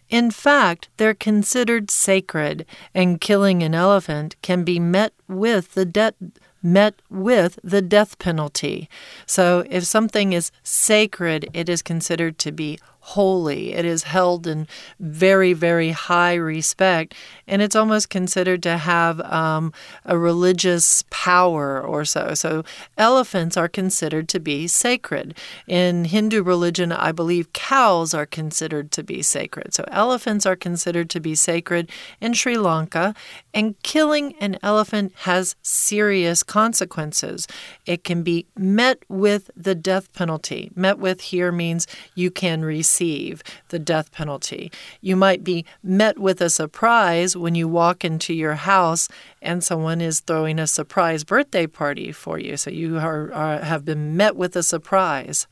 In 0.09 0.31
fact, 0.31 0.87
they're 0.95 1.13
considered 1.13 1.91
sacred, 1.91 2.65
and 2.93 3.19
killing 3.19 3.61
an 3.61 3.75
elephant 3.75 4.37
can 4.41 4.63
be 4.63 4.79
met 4.79 5.11
with 5.27 5.73
the 5.73 5.83
death 5.83 6.13
met 6.61 6.95
with 7.09 7.59
the 7.63 7.81
death 7.81 8.17
penalty. 8.19 8.89
So 9.25 9.65
if 9.69 9.83
something 9.83 10.33
is 10.33 10.51
sacred, 10.63 11.47
it 11.53 11.69
is 11.69 11.81
considered 11.81 12.37
to 12.39 12.51
be 12.51 12.79
holy. 13.07 13.73
It 13.73 13.85
is 13.85 14.03
held 14.03 14.45
in 14.45 14.67
very, 14.99 15.53
very 15.53 15.91
high 15.91 16.35
respect, 16.35 17.15
and 17.47 17.61
it's 17.61 17.75
almost 17.75 18.09
considered 18.09 18.61
to 18.63 18.77
have 18.77 19.21
um, 19.21 19.71
a 20.03 20.17
religious 20.17 21.05
power 21.09 21.81
or 21.81 22.03
so. 22.03 22.33
So, 22.33 22.63
elephants 22.97 23.55
are 23.55 23.69
considered 23.69 24.27
to 24.29 24.41
be 24.41 24.67
sacred. 24.67 25.37
In 25.67 26.03
Hindu 26.03 26.43
religion, 26.43 26.91
I 26.91 27.13
believe 27.13 27.53
cows 27.53 28.13
are 28.13 28.25
considered 28.25 28.91
to 28.91 29.03
be 29.03 29.21
sacred. 29.21 29.73
So, 29.73 29.85
elephants 29.89 30.45
are 30.45 30.57
considered 30.57 31.09
to 31.11 31.21
be 31.21 31.33
sacred 31.33 31.89
in 32.19 32.33
Sri 32.33 32.57
Lanka, 32.57 33.15
and 33.53 33.81
killing 33.83 34.35
an 34.41 34.57
elephant 34.61 35.13
has 35.19 35.55
serious 35.61 36.43
consequences. 36.43 37.47
It 37.85 38.03
can 38.03 38.21
be 38.21 38.47
met 38.57 38.99
with 39.07 39.49
the 39.55 39.75
death 39.75 40.11
penalty. 40.11 40.71
Met 40.75 40.99
with 40.99 41.21
here 41.21 41.53
means 41.53 41.87
you 42.13 42.29
can 42.31 42.65
receive 42.65 42.96
receive 42.97 43.43
the 43.69 43.79
death 43.79 44.11
penalty. 44.11 44.71
You 45.01 45.15
might 45.15 45.43
be 45.43 45.65
met 45.83 46.17
with 46.17 46.41
a 46.41 46.49
surprise 46.49 47.37
when 47.37 47.53
you 47.55 47.67
walk 47.67 48.03
into 48.03 48.33
your 48.33 48.55
house 48.55 49.07
and 49.41 49.63
someone 49.63 50.01
is 50.01 50.19
throwing 50.19 50.59
a 50.59 50.67
surprise 50.67 51.23
birthday 51.23 51.67
party 51.67 52.11
for 52.11 52.39
you. 52.39 52.57
So 52.57 52.71
you 52.71 52.97
are, 52.97 53.31
are 53.33 53.59
have 53.59 53.85
been 53.85 54.17
met 54.17 54.35
with 54.35 54.55
a 54.55 54.63
surprise. 54.63 55.47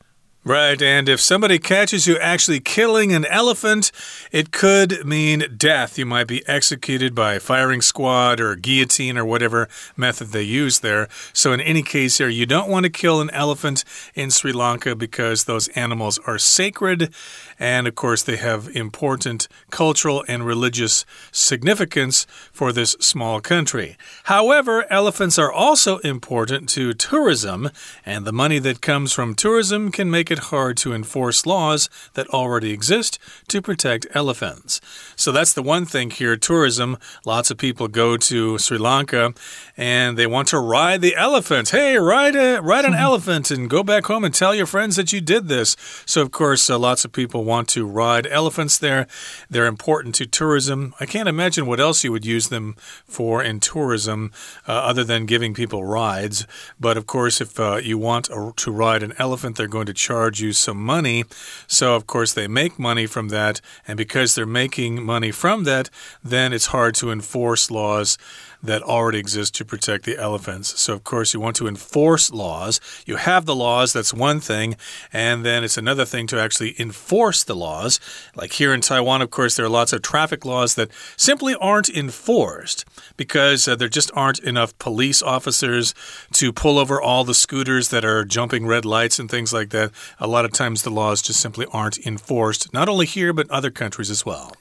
Right, 0.46 0.80
and 0.80 1.08
if 1.08 1.20
somebody 1.20 1.58
catches 1.58 2.06
you 2.06 2.18
actually 2.18 2.60
killing 2.60 3.12
an 3.12 3.24
elephant, 3.24 3.90
it 4.30 4.52
could 4.52 5.04
mean 5.04 5.56
death. 5.56 5.98
You 5.98 6.06
might 6.06 6.28
be 6.28 6.46
executed 6.46 7.16
by 7.16 7.40
firing 7.40 7.82
squad 7.82 8.38
or 8.38 8.54
guillotine 8.54 9.18
or 9.18 9.24
whatever 9.24 9.68
method 9.96 10.28
they 10.28 10.44
use 10.44 10.78
there. 10.78 11.08
So, 11.32 11.52
in 11.52 11.60
any 11.60 11.82
case, 11.82 12.18
here, 12.18 12.28
you 12.28 12.46
don't 12.46 12.70
want 12.70 12.84
to 12.84 12.90
kill 12.90 13.20
an 13.20 13.30
elephant 13.30 13.82
in 14.14 14.30
Sri 14.30 14.52
Lanka 14.52 14.94
because 14.94 15.46
those 15.46 15.66
animals 15.70 16.20
are 16.28 16.38
sacred. 16.38 17.12
And 17.58 17.86
of 17.86 17.94
course, 17.94 18.22
they 18.22 18.36
have 18.36 18.68
important 18.76 19.48
cultural 19.70 20.24
and 20.28 20.44
religious 20.44 21.04
significance 21.32 22.26
for 22.52 22.72
this 22.72 22.92
small 23.00 23.40
country. 23.40 23.96
However, 24.24 24.84
elephants 24.90 25.38
are 25.38 25.52
also 25.52 25.98
important 25.98 26.68
to 26.70 26.92
tourism, 26.92 27.70
and 28.04 28.26
the 28.26 28.32
money 28.32 28.58
that 28.58 28.80
comes 28.80 29.12
from 29.12 29.34
tourism 29.34 29.90
can 29.90 30.10
make 30.10 30.30
it 30.30 30.50
hard 30.50 30.76
to 30.78 30.92
enforce 30.92 31.46
laws 31.46 31.88
that 32.14 32.28
already 32.28 32.72
exist 32.72 33.18
to 33.48 33.62
protect 33.62 34.06
elephants. 34.14 34.80
So 35.16 35.32
that's 35.32 35.52
the 35.52 35.62
one 35.62 35.86
thing 35.86 36.10
here 36.10 36.36
tourism. 36.36 36.98
Lots 37.24 37.50
of 37.50 37.58
people 37.58 37.88
go 37.88 38.16
to 38.16 38.58
Sri 38.58 38.78
Lanka 38.78 39.34
and 39.76 40.18
they 40.18 40.26
want 40.26 40.48
to 40.48 40.58
ride 40.58 41.00
the 41.00 41.16
elephant. 41.16 41.70
Hey, 41.70 41.96
ride, 41.96 42.36
a, 42.36 42.60
ride 42.60 42.84
an 42.84 42.94
elephant 43.06 43.50
and 43.50 43.70
go 43.70 43.82
back 43.82 44.06
home 44.06 44.24
and 44.24 44.34
tell 44.34 44.54
your 44.54 44.66
friends 44.66 44.96
that 44.96 45.12
you 45.12 45.20
did 45.20 45.48
this. 45.48 45.76
So, 46.04 46.22
of 46.22 46.30
course, 46.30 46.68
uh, 46.68 46.78
lots 46.78 47.04
of 47.04 47.12
people 47.12 47.44
want 47.46 47.68
to 47.68 47.86
ride 47.86 48.26
elephants 48.26 48.78
there. 48.78 49.06
They're 49.48 49.66
important 49.66 50.14
to 50.16 50.26
tourism. 50.26 50.94
I 51.00 51.06
can't 51.06 51.28
imagine 51.28 51.66
what 51.66 51.80
else 51.80 52.04
you 52.04 52.12
would 52.12 52.26
use 52.26 52.48
them 52.48 52.74
for 53.06 53.42
in 53.42 53.60
tourism 53.60 54.32
uh, 54.68 54.72
other 54.72 55.04
than 55.04 55.26
giving 55.26 55.54
people 55.54 55.84
rides. 55.84 56.46
But, 56.78 56.96
of 56.96 57.06
course, 57.06 57.40
if 57.40 57.58
uh, 57.58 57.76
you 57.76 57.96
want 57.96 58.28
a, 58.28 58.52
to 58.56 58.70
ride 58.70 59.02
an 59.02 59.14
elephant, 59.18 59.56
they're 59.56 59.66
going 59.76 59.86
to 59.86 59.94
charge 59.94 60.26
charge 60.26 60.40
you 60.40 60.52
some 60.52 60.82
money. 60.82 61.24
So, 61.66 61.94
of 61.94 62.06
course, 62.06 62.32
they 62.32 62.48
make 62.48 62.78
money 62.78 63.06
from 63.06 63.28
that. 63.28 63.60
And 63.86 63.96
because 63.96 64.34
they're 64.34 64.46
making 64.64 65.04
money 65.04 65.30
from 65.30 65.64
that, 65.64 65.90
then 66.24 66.52
it's 66.52 66.66
hard 66.66 66.94
to 66.96 67.10
enforce 67.10 67.70
laws 67.70 68.18
that 68.62 68.82
already 68.82 69.18
exist 69.18 69.54
to 69.56 69.64
protect 69.64 70.04
the 70.04 70.18
elephants. 70.18 70.80
So, 70.80 70.92
of 70.92 71.04
course, 71.04 71.34
you 71.34 71.40
want 71.40 71.56
to 71.56 71.68
enforce 71.68 72.30
laws. 72.30 72.80
You 73.06 73.16
have 73.16 73.46
the 73.46 73.54
laws, 73.54 73.92
that's 73.92 74.14
one 74.14 74.40
thing. 74.40 74.76
And 75.12 75.44
then 75.44 75.64
it's 75.64 75.78
another 75.78 76.04
thing 76.04 76.26
to 76.28 76.40
actually 76.40 76.74
enforce 76.80 77.44
the 77.44 77.54
laws. 77.54 78.00
Like 78.34 78.52
here 78.52 78.72
in 78.74 78.80
Taiwan, 78.80 79.22
of 79.22 79.30
course, 79.30 79.56
there 79.56 79.66
are 79.66 79.70
lots 79.70 79.92
of 79.92 80.02
traffic 80.02 80.44
laws 80.44 80.74
that 80.74 80.90
simply 81.16 81.54
aren't 81.56 81.88
enforced 81.88 82.84
because 83.16 83.68
uh, 83.68 83.76
there 83.76 83.88
just 83.88 84.10
aren't 84.14 84.40
enough 84.40 84.76
police 84.78 85.22
officers 85.22 85.94
to 86.32 86.52
pull 86.52 86.78
over 86.78 87.00
all 87.00 87.24
the 87.24 87.34
scooters 87.34 87.88
that 87.90 88.04
are 88.04 88.24
jumping 88.24 88.66
red 88.66 88.84
lights 88.84 89.18
and 89.18 89.30
things 89.30 89.52
like 89.52 89.70
that. 89.70 89.90
A 90.18 90.26
lot 90.26 90.44
of 90.44 90.52
times 90.52 90.82
the 90.82 90.90
laws 90.90 91.22
just 91.22 91.40
simply 91.40 91.66
aren't 91.72 91.98
enforced, 92.06 92.72
not 92.72 92.88
only 92.88 93.06
here, 93.06 93.32
but 93.32 93.50
other 93.50 93.70
countries 93.70 94.10
as 94.10 94.24
well. 94.24 94.52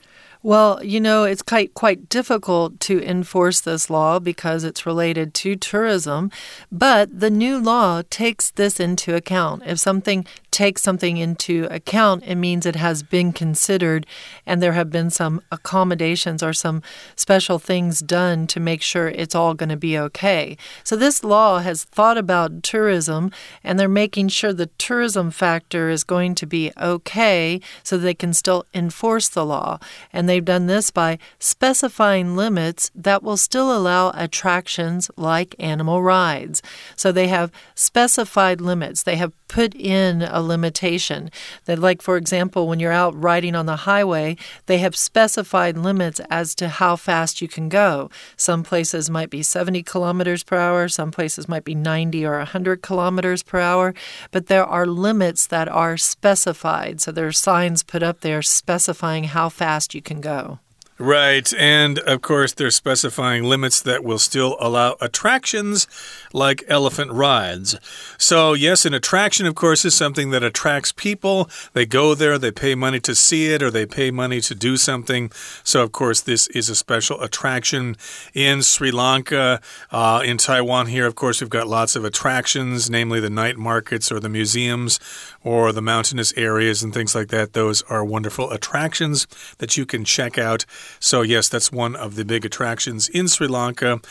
Well, 0.45 0.79
you 0.83 0.99
know, 0.99 1.23
it's 1.23 1.41
quite 1.41 1.73
quite 1.73 2.07
difficult 2.07 2.79
to 2.81 3.03
enforce 3.03 3.61
this 3.61 3.89
law 3.89 4.19
because 4.19 4.63
it's 4.63 4.85
related 4.85 5.33
to 5.41 5.55
tourism, 5.55 6.29
but 6.71 7.19
the 7.19 7.31
new 7.31 7.57
law 7.57 8.03
takes 8.11 8.51
this 8.51 8.79
into 8.79 9.15
account. 9.15 9.63
If 9.65 9.79
something 9.79 10.23
takes 10.55 10.81
something 10.81 11.17
into 11.17 11.67
account, 11.69 12.23
it 12.25 12.35
means 12.35 12.65
it 12.65 12.77
has 12.77 13.03
been 13.03 13.33
considered 13.33 14.05
and 14.45 14.61
there 14.61 14.71
have 14.71 14.89
been 14.89 15.09
some 15.09 15.41
accommodations 15.51 16.41
or 16.41 16.53
some 16.53 16.81
special 17.17 17.59
things 17.59 17.99
done 17.99 18.47
to 18.47 18.59
make 18.61 18.81
sure 18.81 19.09
it's 19.09 19.35
all 19.35 19.53
going 19.53 19.67
to 19.69 19.75
be 19.75 19.97
okay. 19.97 20.55
So, 20.83 20.95
this 20.95 21.25
law 21.25 21.59
has 21.59 21.83
thought 21.83 22.17
about 22.17 22.63
tourism 22.63 23.31
and 23.65 23.77
they're 23.77 23.89
making 23.89 24.29
sure 24.29 24.53
the 24.53 24.69
tourism 24.77 25.29
factor 25.29 25.89
is 25.89 26.05
going 26.05 26.35
to 26.35 26.45
be 26.45 26.71
okay 26.79 27.59
so 27.83 27.97
they 27.97 28.13
can 28.13 28.31
still 28.31 28.65
enforce 28.73 29.27
the 29.27 29.45
law. 29.45 29.79
And 30.13 30.29
they've 30.35 30.43
done 30.43 30.67
this 30.67 30.91
by 30.91 31.17
specifying 31.39 32.35
limits 32.35 32.91
that 32.93 33.23
will 33.23 33.37
still 33.37 33.75
allow 33.75 34.11
attractions 34.11 35.09
like 35.15 35.55
animal 35.59 36.03
rides. 36.03 36.61
So, 36.97 37.13
they 37.13 37.29
have 37.29 37.53
specified 37.73 38.59
limits, 38.59 39.03
they 39.03 39.15
have 39.15 39.31
put 39.47 39.73
in 39.75 40.21
a 40.21 40.41
limitation. 40.41 41.29
That, 41.63 41.79
like, 41.79 42.01
for 42.01 42.17
example, 42.17 42.67
when 42.67 42.81
you're 42.81 42.91
out 42.91 43.15
riding 43.21 43.55
on 43.55 43.65
the 43.65 43.77
highway, 43.77 44.35
they 44.65 44.79
have 44.79 44.95
specified 44.97 45.77
limits 45.77 46.19
as 46.29 46.55
to 46.55 46.67
how 46.67 46.97
fast 46.97 47.41
you 47.41 47.47
can 47.47 47.69
go. 47.69 48.09
Some 48.35 48.63
places 48.63 49.09
might 49.09 49.29
be 49.29 49.41
70 49.43 49.83
kilometers 49.83 50.43
per 50.43 50.57
hour, 50.57 50.89
some 50.89 51.11
places 51.11 51.47
might 51.47 51.63
be 51.63 51.75
90 51.75 52.25
or 52.25 52.39
100 52.39 52.81
kilometers 52.81 53.43
per 53.43 53.59
hour, 53.59 53.93
but 54.31 54.47
there 54.47 54.65
are 54.65 54.85
limits 54.85 55.47
that 55.47 55.69
are 55.69 55.95
specified. 55.95 56.99
So 56.99 57.11
there 57.11 57.27
are 57.27 57.31
signs 57.31 57.83
put 57.83 58.03
up 58.03 58.21
there 58.21 58.41
specifying 58.41 59.25
how 59.25 59.49
fast 59.49 59.95
you 59.95 60.01
can 60.01 60.21
go. 60.25 60.59
Right. 60.97 61.53
And 61.55 61.99
of 61.99 62.21
course, 62.21 62.53
they're 62.53 62.71
specifying 62.71 63.43
limits 63.43 63.81
that 63.81 64.01
will 64.01 64.17
still 64.17 64.55
allow 64.61 64.95
attractions 65.01 65.87
like 66.31 66.63
elephant 66.69 67.11
rides. 67.11 67.75
So, 68.17 68.53
yes, 68.53 68.85
an 68.85 68.93
attraction, 68.93 69.45
of 69.45 69.55
course, 69.55 69.83
is 69.83 69.93
something 69.93 70.31
that 70.31 70.41
attracts 70.41 70.93
people. 70.93 71.49
They 71.73 71.85
go 71.85 72.15
there, 72.15 72.37
they 72.37 72.51
pay 72.51 72.75
money 72.75 73.01
to 73.01 73.13
see 73.13 73.47
it, 73.47 73.61
or 73.61 73.69
they 73.69 73.85
pay 73.85 74.09
money 74.09 74.39
to 74.39 74.55
do 74.55 74.77
something. 74.77 75.31
So, 75.65 75.83
of 75.83 75.91
course, 75.91 76.21
this 76.21 76.47
is 76.47 76.69
a 76.69 76.75
special 76.75 77.21
attraction 77.21 77.97
in 78.33 78.61
Sri 78.61 78.91
Lanka. 78.91 79.59
Uh, 79.91 80.21
in 80.23 80.37
Taiwan, 80.37 80.87
here, 80.87 81.05
of 81.05 81.15
course, 81.15 81.41
we've 81.41 81.49
got 81.49 81.67
lots 81.67 81.97
of 81.97 82.05
attractions, 82.05 82.89
namely 82.89 83.19
the 83.19 83.29
night 83.29 83.57
markets 83.57 84.13
or 84.13 84.21
the 84.21 84.29
museums 84.29 85.01
or 85.43 85.73
the 85.73 85.81
mountainous 85.81 86.33
areas 86.37 86.83
and 86.83 86.93
things 86.93 87.13
like 87.13 87.27
that. 87.27 87.51
Those 87.51 87.81
are 87.83 88.05
wonderful 88.05 88.49
attractions 88.51 89.27
that 89.57 89.75
you 89.75 89.85
can 89.85 90.05
check 90.05 90.37
out. 90.37 90.65
So, 90.99 91.21
yes, 91.21 91.49
that's 91.49 91.71
one 91.71 91.95
of 91.95 92.15
the 92.15 92.25
big 92.25 92.45
attractions 92.45 93.09
in 93.09 93.27
Sri 93.27 93.47
Lanka. 93.47 94.01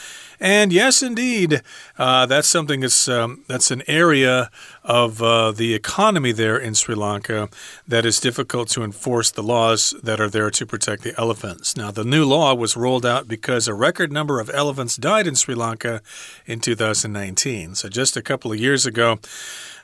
And 0.44 0.74
yes, 0.74 1.02
indeed, 1.02 1.62
uh, 1.96 2.26
that's 2.26 2.48
something 2.48 2.80
that's 2.80 3.08
um, 3.08 3.44
that's 3.48 3.70
an 3.70 3.82
area 3.86 4.50
of 4.84 5.22
uh, 5.22 5.52
the 5.52 5.72
economy 5.72 6.32
there 6.32 6.58
in 6.58 6.74
Sri 6.74 6.94
Lanka 6.94 7.48
that 7.88 8.04
is 8.04 8.20
difficult 8.20 8.68
to 8.72 8.82
enforce 8.82 9.30
the 9.30 9.42
laws 9.42 9.94
that 10.02 10.20
are 10.20 10.28
there 10.28 10.50
to 10.50 10.66
protect 10.66 11.02
the 11.02 11.18
elephants. 11.18 11.78
Now, 11.78 11.90
the 11.90 12.04
new 12.04 12.26
law 12.26 12.54
was 12.54 12.76
rolled 12.76 13.06
out 13.06 13.26
because 13.26 13.66
a 13.66 13.72
record 13.72 14.12
number 14.12 14.38
of 14.38 14.50
elephants 14.52 14.98
died 14.98 15.26
in 15.26 15.34
Sri 15.34 15.54
Lanka 15.54 16.02
in 16.44 16.60
2019. 16.60 17.74
So, 17.74 17.88
just 17.88 18.14
a 18.14 18.20
couple 18.20 18.52
of 18.52 18.60
years 18.60 18.84
ago 18.84 19.20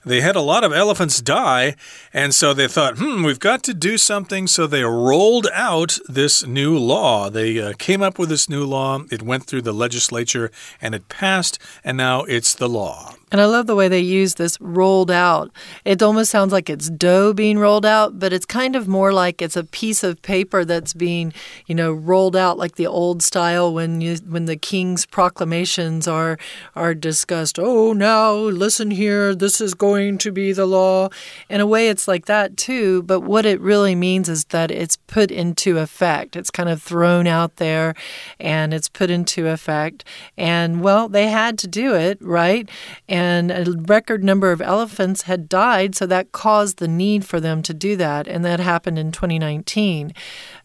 they 0.05 0.23
had 0.23 0.37
a 0.37 0.41
lot 0.41 0.65
of 0.65 0.73
elephants 0.73 1.21
die, 1.21 1.77
and 2.13 2.35
so 2.35 2.55
they 2.55 2.69
thought, 2.69 2.99
hmm, 2.99 3.23
we've 3.23 3.39
got 3.39 3.63
to 3.65 3.75
do 3.75 3.99
something. 3.99 4.47
So 4.47 4.67
they 4.67 4.83
rolled 4.83 5.47
out 5.53 5.99
this 6.09 6.47
new 6.47 6.79
law. 6.79 7.29
They 7.29 7.61
uh, 7.61 7.75
came 7.79 8.03
up 8.03 8.19
with 8.19 8.31
this 8.31 8.49
new 8.49 8.65
law. 8.65 9.01
It 9.11 9.23
went 9.23 9.45
through 9.45 9.63
the 9.63 9.75
legislature 9.75 10.50
and 10.81 10.95
it 10.95 11.09
passed, 11.09 11.59
and 11.85 11.97
now 11.97 12.25
it's 12.25 12.55
the 12.55 12.69
law. 12.69 13.15
And 13.33 13.41
I 13.41 13.45
love 13.45 13.67
the 13.67 13.77
way 13.77 13.87
they 13.87 14.01
use 14.01 14.35
this 14.35 14.59
rolled 14.61 15.11
out. 15.11 15.53
It 15.85 16.03
almost 16.03 16.31
sounds 16.31 16.53
like 16.53 16.69
it's 16.69 16.91
dough 16.91 17.33
being 17.33 17.59
rolled 17.59 17.87
out, 17.87 18.19
but 18.19 18.33
it's 18.33 18.45
kind 18.45 18.75
of 18.75 18.89
more 18.89 19.13
like 19.13 19.41
it's 19.41 19.57
a 19.57 19.65
piece 19.65 20.03
of 20.03 20.21
paper 20.23 20.65
that's 20.65 20.93
being, 20.93 21.33
you 21.67 21.75
know, 21.75 21.93
rolled 21.93 22.35
out 22.35 22.59
like 22.59 22.75
the 22.75 22.89
old 22.89 23.23
style 23.23 23.73
when 23.73 24.01
you 24.01 24.17
when 24.29 24.47
the 24.47 24.57
king's 24.57 25.07
proclamations 25.07 26.09
are 26.09 26.39
are 26.75 26.95
discussed. 26.95 27.59
Oh, 27.59 27.93
now 27.93 28.33
listen 28.33 28.91
here, 28.91 29.35
this 29.35 29.61
is 29.61 29.75
going 29.75 30.19
to 30.19 30.33
be 30.33 30.53
the 30.53 30.67
law. 30.67 31.09
In 31.49 31.61
a 31.61 31.67
way 31.67 31.89
it's 31.89 32.09
like 32.09 32.27
that 32.27 32.57
too, 32.57 33.03
but 33.05 33.21
what 33.21 33.47
it 33.47 33.61
really 33.61 33.95
means 33.95 34.29
is 34.29 34.45
that 34.47 34.71
it's 34.73 34.97
put 34.97 35.31
into 35.31 35.79
effect. 35.79 36.35
It's 36.35 36.51
kind 36.51 36.69
of 36.69 36.83
thrown 36.83 37.27
out 37.29 37.57
there 37.57 37.95
and 38.41 38.75
it's 38.75 38.89
put 38.89 39.11
into 39.11 39.47
effect. 39.47 40.05
And 40.37 40.81
well, 40.81 41.09
they 41.09 41.29
had 41.29 41.59
to 41.61 41.69
do 41.69 41.95
it, 41.95 42.19
right? 42.21 42.69
And 43.09 43.20
and 43.21 43.51
a 43.51 43.71
record 43.87 44.25
number 44.25 44.51
of 44.51 44.63
elephants 44.63 45.23
had 45.23 45.47
died, 45.47 45.95
so 45.95 46.07
that 46.07 46.33
caused 46.33 46.79
the 46.79 46.89
need 46.89 47.23
for 47.23 47.39
them 47.39 47.61
to 47.61 47.75
do 47.75 47.95
that, 47.97 48.27
and 48.27 48.43
that 48.47 48.61
happened 48.61 48.99
in 48.99 49.13
2019. 49.13 50.15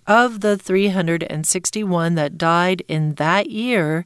Of 0.07 0.39
the 0.39 0.57
361 0.57 2.15
that 2.15 2.37
died 2.37 2.81
in 2.87 3.15
that 3.15 3.49
year, 3.49 4.05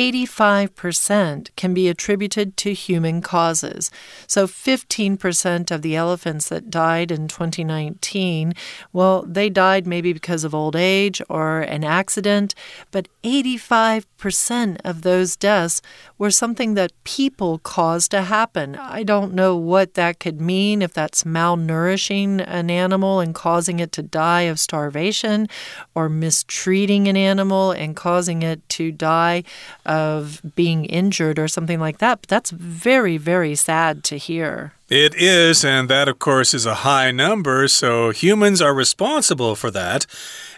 85% 0.00 1.54
can 1.56 1.74
be 1.74 1.86
attributed 1.86 2.56
to 2.56 2.72
human 2.72 3.20
causes. 3.20 3.90
So 4.26 4.46
15% 4.46 5.70
of 5.70 5.82
the 5.82 5.94
elephants 5.94 6.48
that 6.48 6.70
died 6.70 7.10
in 7.12 7.28
2019, 7.28 8.54
well, 8.94 9.22
they 9.28 9.50
died 9.50 9.86
maybe 9.86 10.14
because 10.14 10.42
of 10.42 10.54
old 10.54 10.74
age 10.74 11.20
or 11.28 11.60
an 11.60 11.84
accident, 11.84 12.54
but 12.90 13.08
85% 13.22 14.78
of 14.86 15.02
those 15.02 15.36
deaths 15.36 15.82
were 16.16 16.30
something 16.30 16.72
that 16.74 16.92
people 17.04 17.58
caused 17.58 18.10
to 18.12 18.22
happen. 18.22 18.76
I 18.76 19.02
don't 19.02 19.34
know 19.34 19.54
what 19.54 19.94
that 19.94 20.18
could 20.18 20.40
mean, 20.40 20.80
if 20.80 20.94
that's 20.94 21.24
malnourishing 21.24 22.42
an 22.46 22.70
animal 22.70 23.20
and 23.20 23.34
causing 23.34 23.80
it 23.80 23.92
to 23.92 24.02
die 24.02 24.42
of 24.42 24.58
starvation, 24.58 25.46
or 25.94 26.08
mistreating 26.08 27.06
an 27.06 27.18
animal 27.18 27.72
and 27.72 27.94
causing 27.94 28.42
it 28.42 28.66
to 28.70 28.90
die 28.90 29.42
of 29.90 30.40
being 30.54 30.84
injured 30.84 31.36
or 31.36 31.48
something 31.48 31.80
like 31.80 31.98
that. 31.98 32.20
But 32.22 32.28
that's 32.28 32.50
very, 32.52 33.16
very 33.16 33.56
sad 33.56 34.04
to 34.04 34.16
hear. 34.16 34.72
It 34.88 35.16
is, 35.16 35.64
and 35.64 35.90
that, 35.90 36.08
of 36.08 36.20
course, 36.20 36.54
is 36.54 36.64
a 36.64 36.86
high 36.86 37.10
number, 37.10 37.66
so 37.66 38.10
humans 38.10 38.62
are 38.62 38.74
responsible 38.74 39.56
for 39.56 39.70
that. 39.72 40.06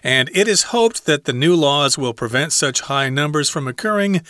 And 0.03 0.31
it 0.35 0.49
is 0.49 0.65
hoped 0.65 1.07
that 1.07 1.25
the 1.25 1.33
new 1.33 1.55
laws 1.55 1.97
will 1.97 2.15
prevent 2.15 2.53
such 2.53 2.83
high 2.83 3.09
numbers 3.09 3.49
from 3.49 3.69
occurring 3.69 4.23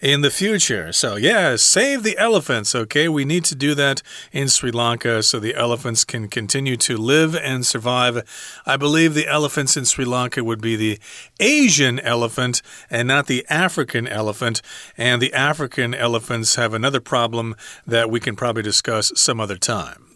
in 0.00 0.22
the 0.22 0.30
future. 0.30 0.92
So, 0.92 1.16
yeah, 1.16 1.56
save 1.56 2.02
the 2.02 2.18
elephants, 2.18 2.74
okay? 2.74 3.08
We 3.08 3.24
need 3.24 3.44
to 3.46 3.54
do 3.54 3.74
that 3.76 4.02
in 4.32 4.48
Sri 4.48 4.70
Lanka 4.70 5.22
so 5.22 5.38
the 5.38 5.54
elephants 5.54 6.04
can 6.04 6.28
continue 6.28 6.76
to 6.78 6.96
live 6.96 7.36
and 7.36 7.64
survive. 7.64 8.22
I 8.66 8.76
believe 8.76 9.14
the 9.14 9.28
elephants 9.28 9.76
in 9.76 9.84
Sri 9.84 10.04
Lanka 10.04 10.42
would 10.42 10.60
be 10.60 10.76
the 10.76 10.98
Asian 11.38 12.00
elephant 12.00 12.62
and 12.90 13.06
not 13.06 13.26
the 13.26 13.46
African 13.48 14.08
elephant. 14.08 14.62
And 14.96 15.22
the 15.22 15.32
African 15.32 15.94
elephants 15.94 16.56
have 16.56 16.74
another 16.74 17.00
problem 17.00 17.54
that 17.86 18.10
we 18.10 18.20
can 18.20 18.36
probably 18.36 18.62
discuss 18.62 19.12
some 19.14 19.40
other 19.40 19.56
time. 19.56 20.09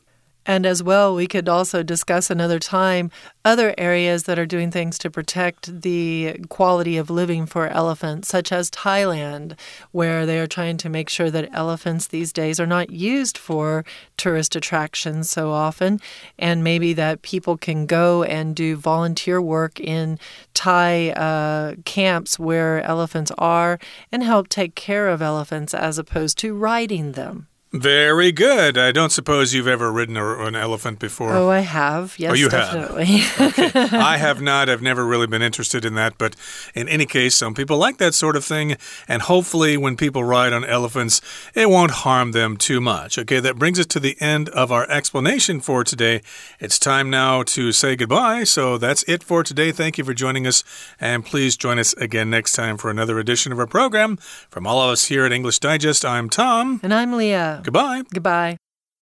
And 0.47 0.67
as 0.67 0.83
well, 0.83 1.15
we 1.15 1.27
could 1.27 1.49
also 1.49 1.83
discuss 1.83 2.31
another 2.31 2.59
time 2.59 3.11
other 3.47 3.75
areas 3.77 4.23
that 4.23 4.39
are 4.39 4.47
doing 4.47 4.71
things 4.71 4.99
to 4.99 5.11
protect 5.11 5.83
the 5.83 6.39
quality 6.49 6.97
of 6.97 7.11
living 7.11 7.45
for 7.45 7.69
elephants, 7.69 8.29
such 8.29 8.51
as 8.53 8.71
Thailand, 8.71 9.59
where 9.93 10.25
they 10.25 10.39
are 10.39 10.47
trying 10.47 10.79
to 10.79 10.89
make 10.89 11.11
sure 11.11 11.31
that 11.31 11.51
elephants 11.53 12.07
these 12.07 12.33
days 12.33 12.59
are 12.59 12.67
not 12.67 12.91
used 12.91 13.37
for 13.37 13.85
tourist 14.17 14.57
attractions 14.57 15.31
so 15.31 15.51
often, 15.51 16.01
and 16.39 16.65
maybe 16.65 16.95
that 16.95 17.23
people 17.23 17.59
can 17.59 17.85
go 17.87 18.23
and 18.23 18.57
do 18.57 18.77
volunteer 18.77 19.43
work 19.43 19.79
in 19.79 20.19
Thai 20.55 21.11
uh, 21.11 21.75
camps 21.85 22.39
where 22.39 22.83
elephants 22.83 23.33
are 23.37 23.79
and 24.11 24.23
help 24.23 24.49
take 24.49 24.75
care 24.75 25.09
of 25.09 25.21
elephants 25.21 25.75
as 25.75 25.99
opposed 25.99 26.39
to 26.39 26.55
riding 26.55 27.13
them. 27.13 27.49
Very 27.75 28.31
good. 28.31 28.79
I 28.79 28.93
don't 28.93 29.11
suppose 29.11 29.53
you've 29.53 29.67
ever 29.67 29.91
ridden 29.91 30.17
a, 30.17 30.45
an 30.45 30.55
elephant 30.55 31.01
before. 31.01 31.33
Oh, 31.33 31.51
I 31.51 31.59
have. 31.59 32.15
Yes, 32.19 32.31
oh, 32.31 32.35
you 32.35 32.49
definitely. 32.49 33.05
have. 33.07 33.59
okay. 33.59 33.89
I 33.97 34.17
have 34.17 34.41
not. 34.41 34.69
I've 34.69 34.81
never 34.81 35.05
really 35.05 35.27
been 35.27 35.43
interested 35.43 35.85
in 35.85 35.97
that. 35.97 36.17
But 36.17 36.37
in 36.77 36.89
any 36.89 37.05
case, 37.05 37.35
some 37.35 37.53
people 37.53 37.77
like 37.77 37.99
that 37.99 38.15
sort 38.15 38.37
of 38.37 38.45
thing. 38.45 38.77
And 39.09 39.23
hopefully, 39.23 39.77
when 39.77 39.97
people 39.97 40.23
ride 40.23 40.53
on 40.53 40.65
elephants, 40.65 41.21
it 41.53 41.69
won't 41.69 41.91
harm 41.91 42.31
them 42.31 42.57
too 42.57 42.81
much. 42.81 43.19
Okay, 43.19 43.41
that 43.41 43.57
brings 43.57 43.81
us 43.81 43.87
to 43.87 43.99
the 43.99 44.17
end 44.21 44.51
of 44.51 44.71
our 44.71 44.89
explanation 44.89 45.61
for 45.61 45.83
today. 45.83 46.23
It's 46.61 46.79
time 46.79 47.11
now 47.11 47.43
to 47.43 47.73
say 47.73 47.97
goodbye. 47.97 48.45
So 48.45 48.79
that's 48.79 49.03
it 49.09 49.25
for 49.25 49.43
today. 49.43 49.73
Thank 49.73 49.99
you 49.99 50.05
for 50.05 50.15
joining 50.15 50.47
us. 50.47 50.63
And 51.01 51.25
please 51.25 51.57
join 51.57 51.81
us 51.81 51.93
again 51.95 52.31
next 52.31 52.53
time 52.53 52.77
for 52.77 52.89
another 52.89 53.19
edition 53.19 53.51
of 53.51 53.59
our 53.59 53.67
program. 53.67 54.17
From 54.49 54.65
all 54.65 54.81
of 54.81 54.91
us 54.91 55.07
here 55.07 55.27
at 55.27 55.33
English 55.33 55.59
Digest, 55.59 56.05
I'm 56.05 56.31
Tom. 56.31 56.79
And 56.85 56.95
I'm 56.95 57.15
Leah. 57.15 57.63
Goodbye. 57.65 58.03
Goodbye. 58.13 58.59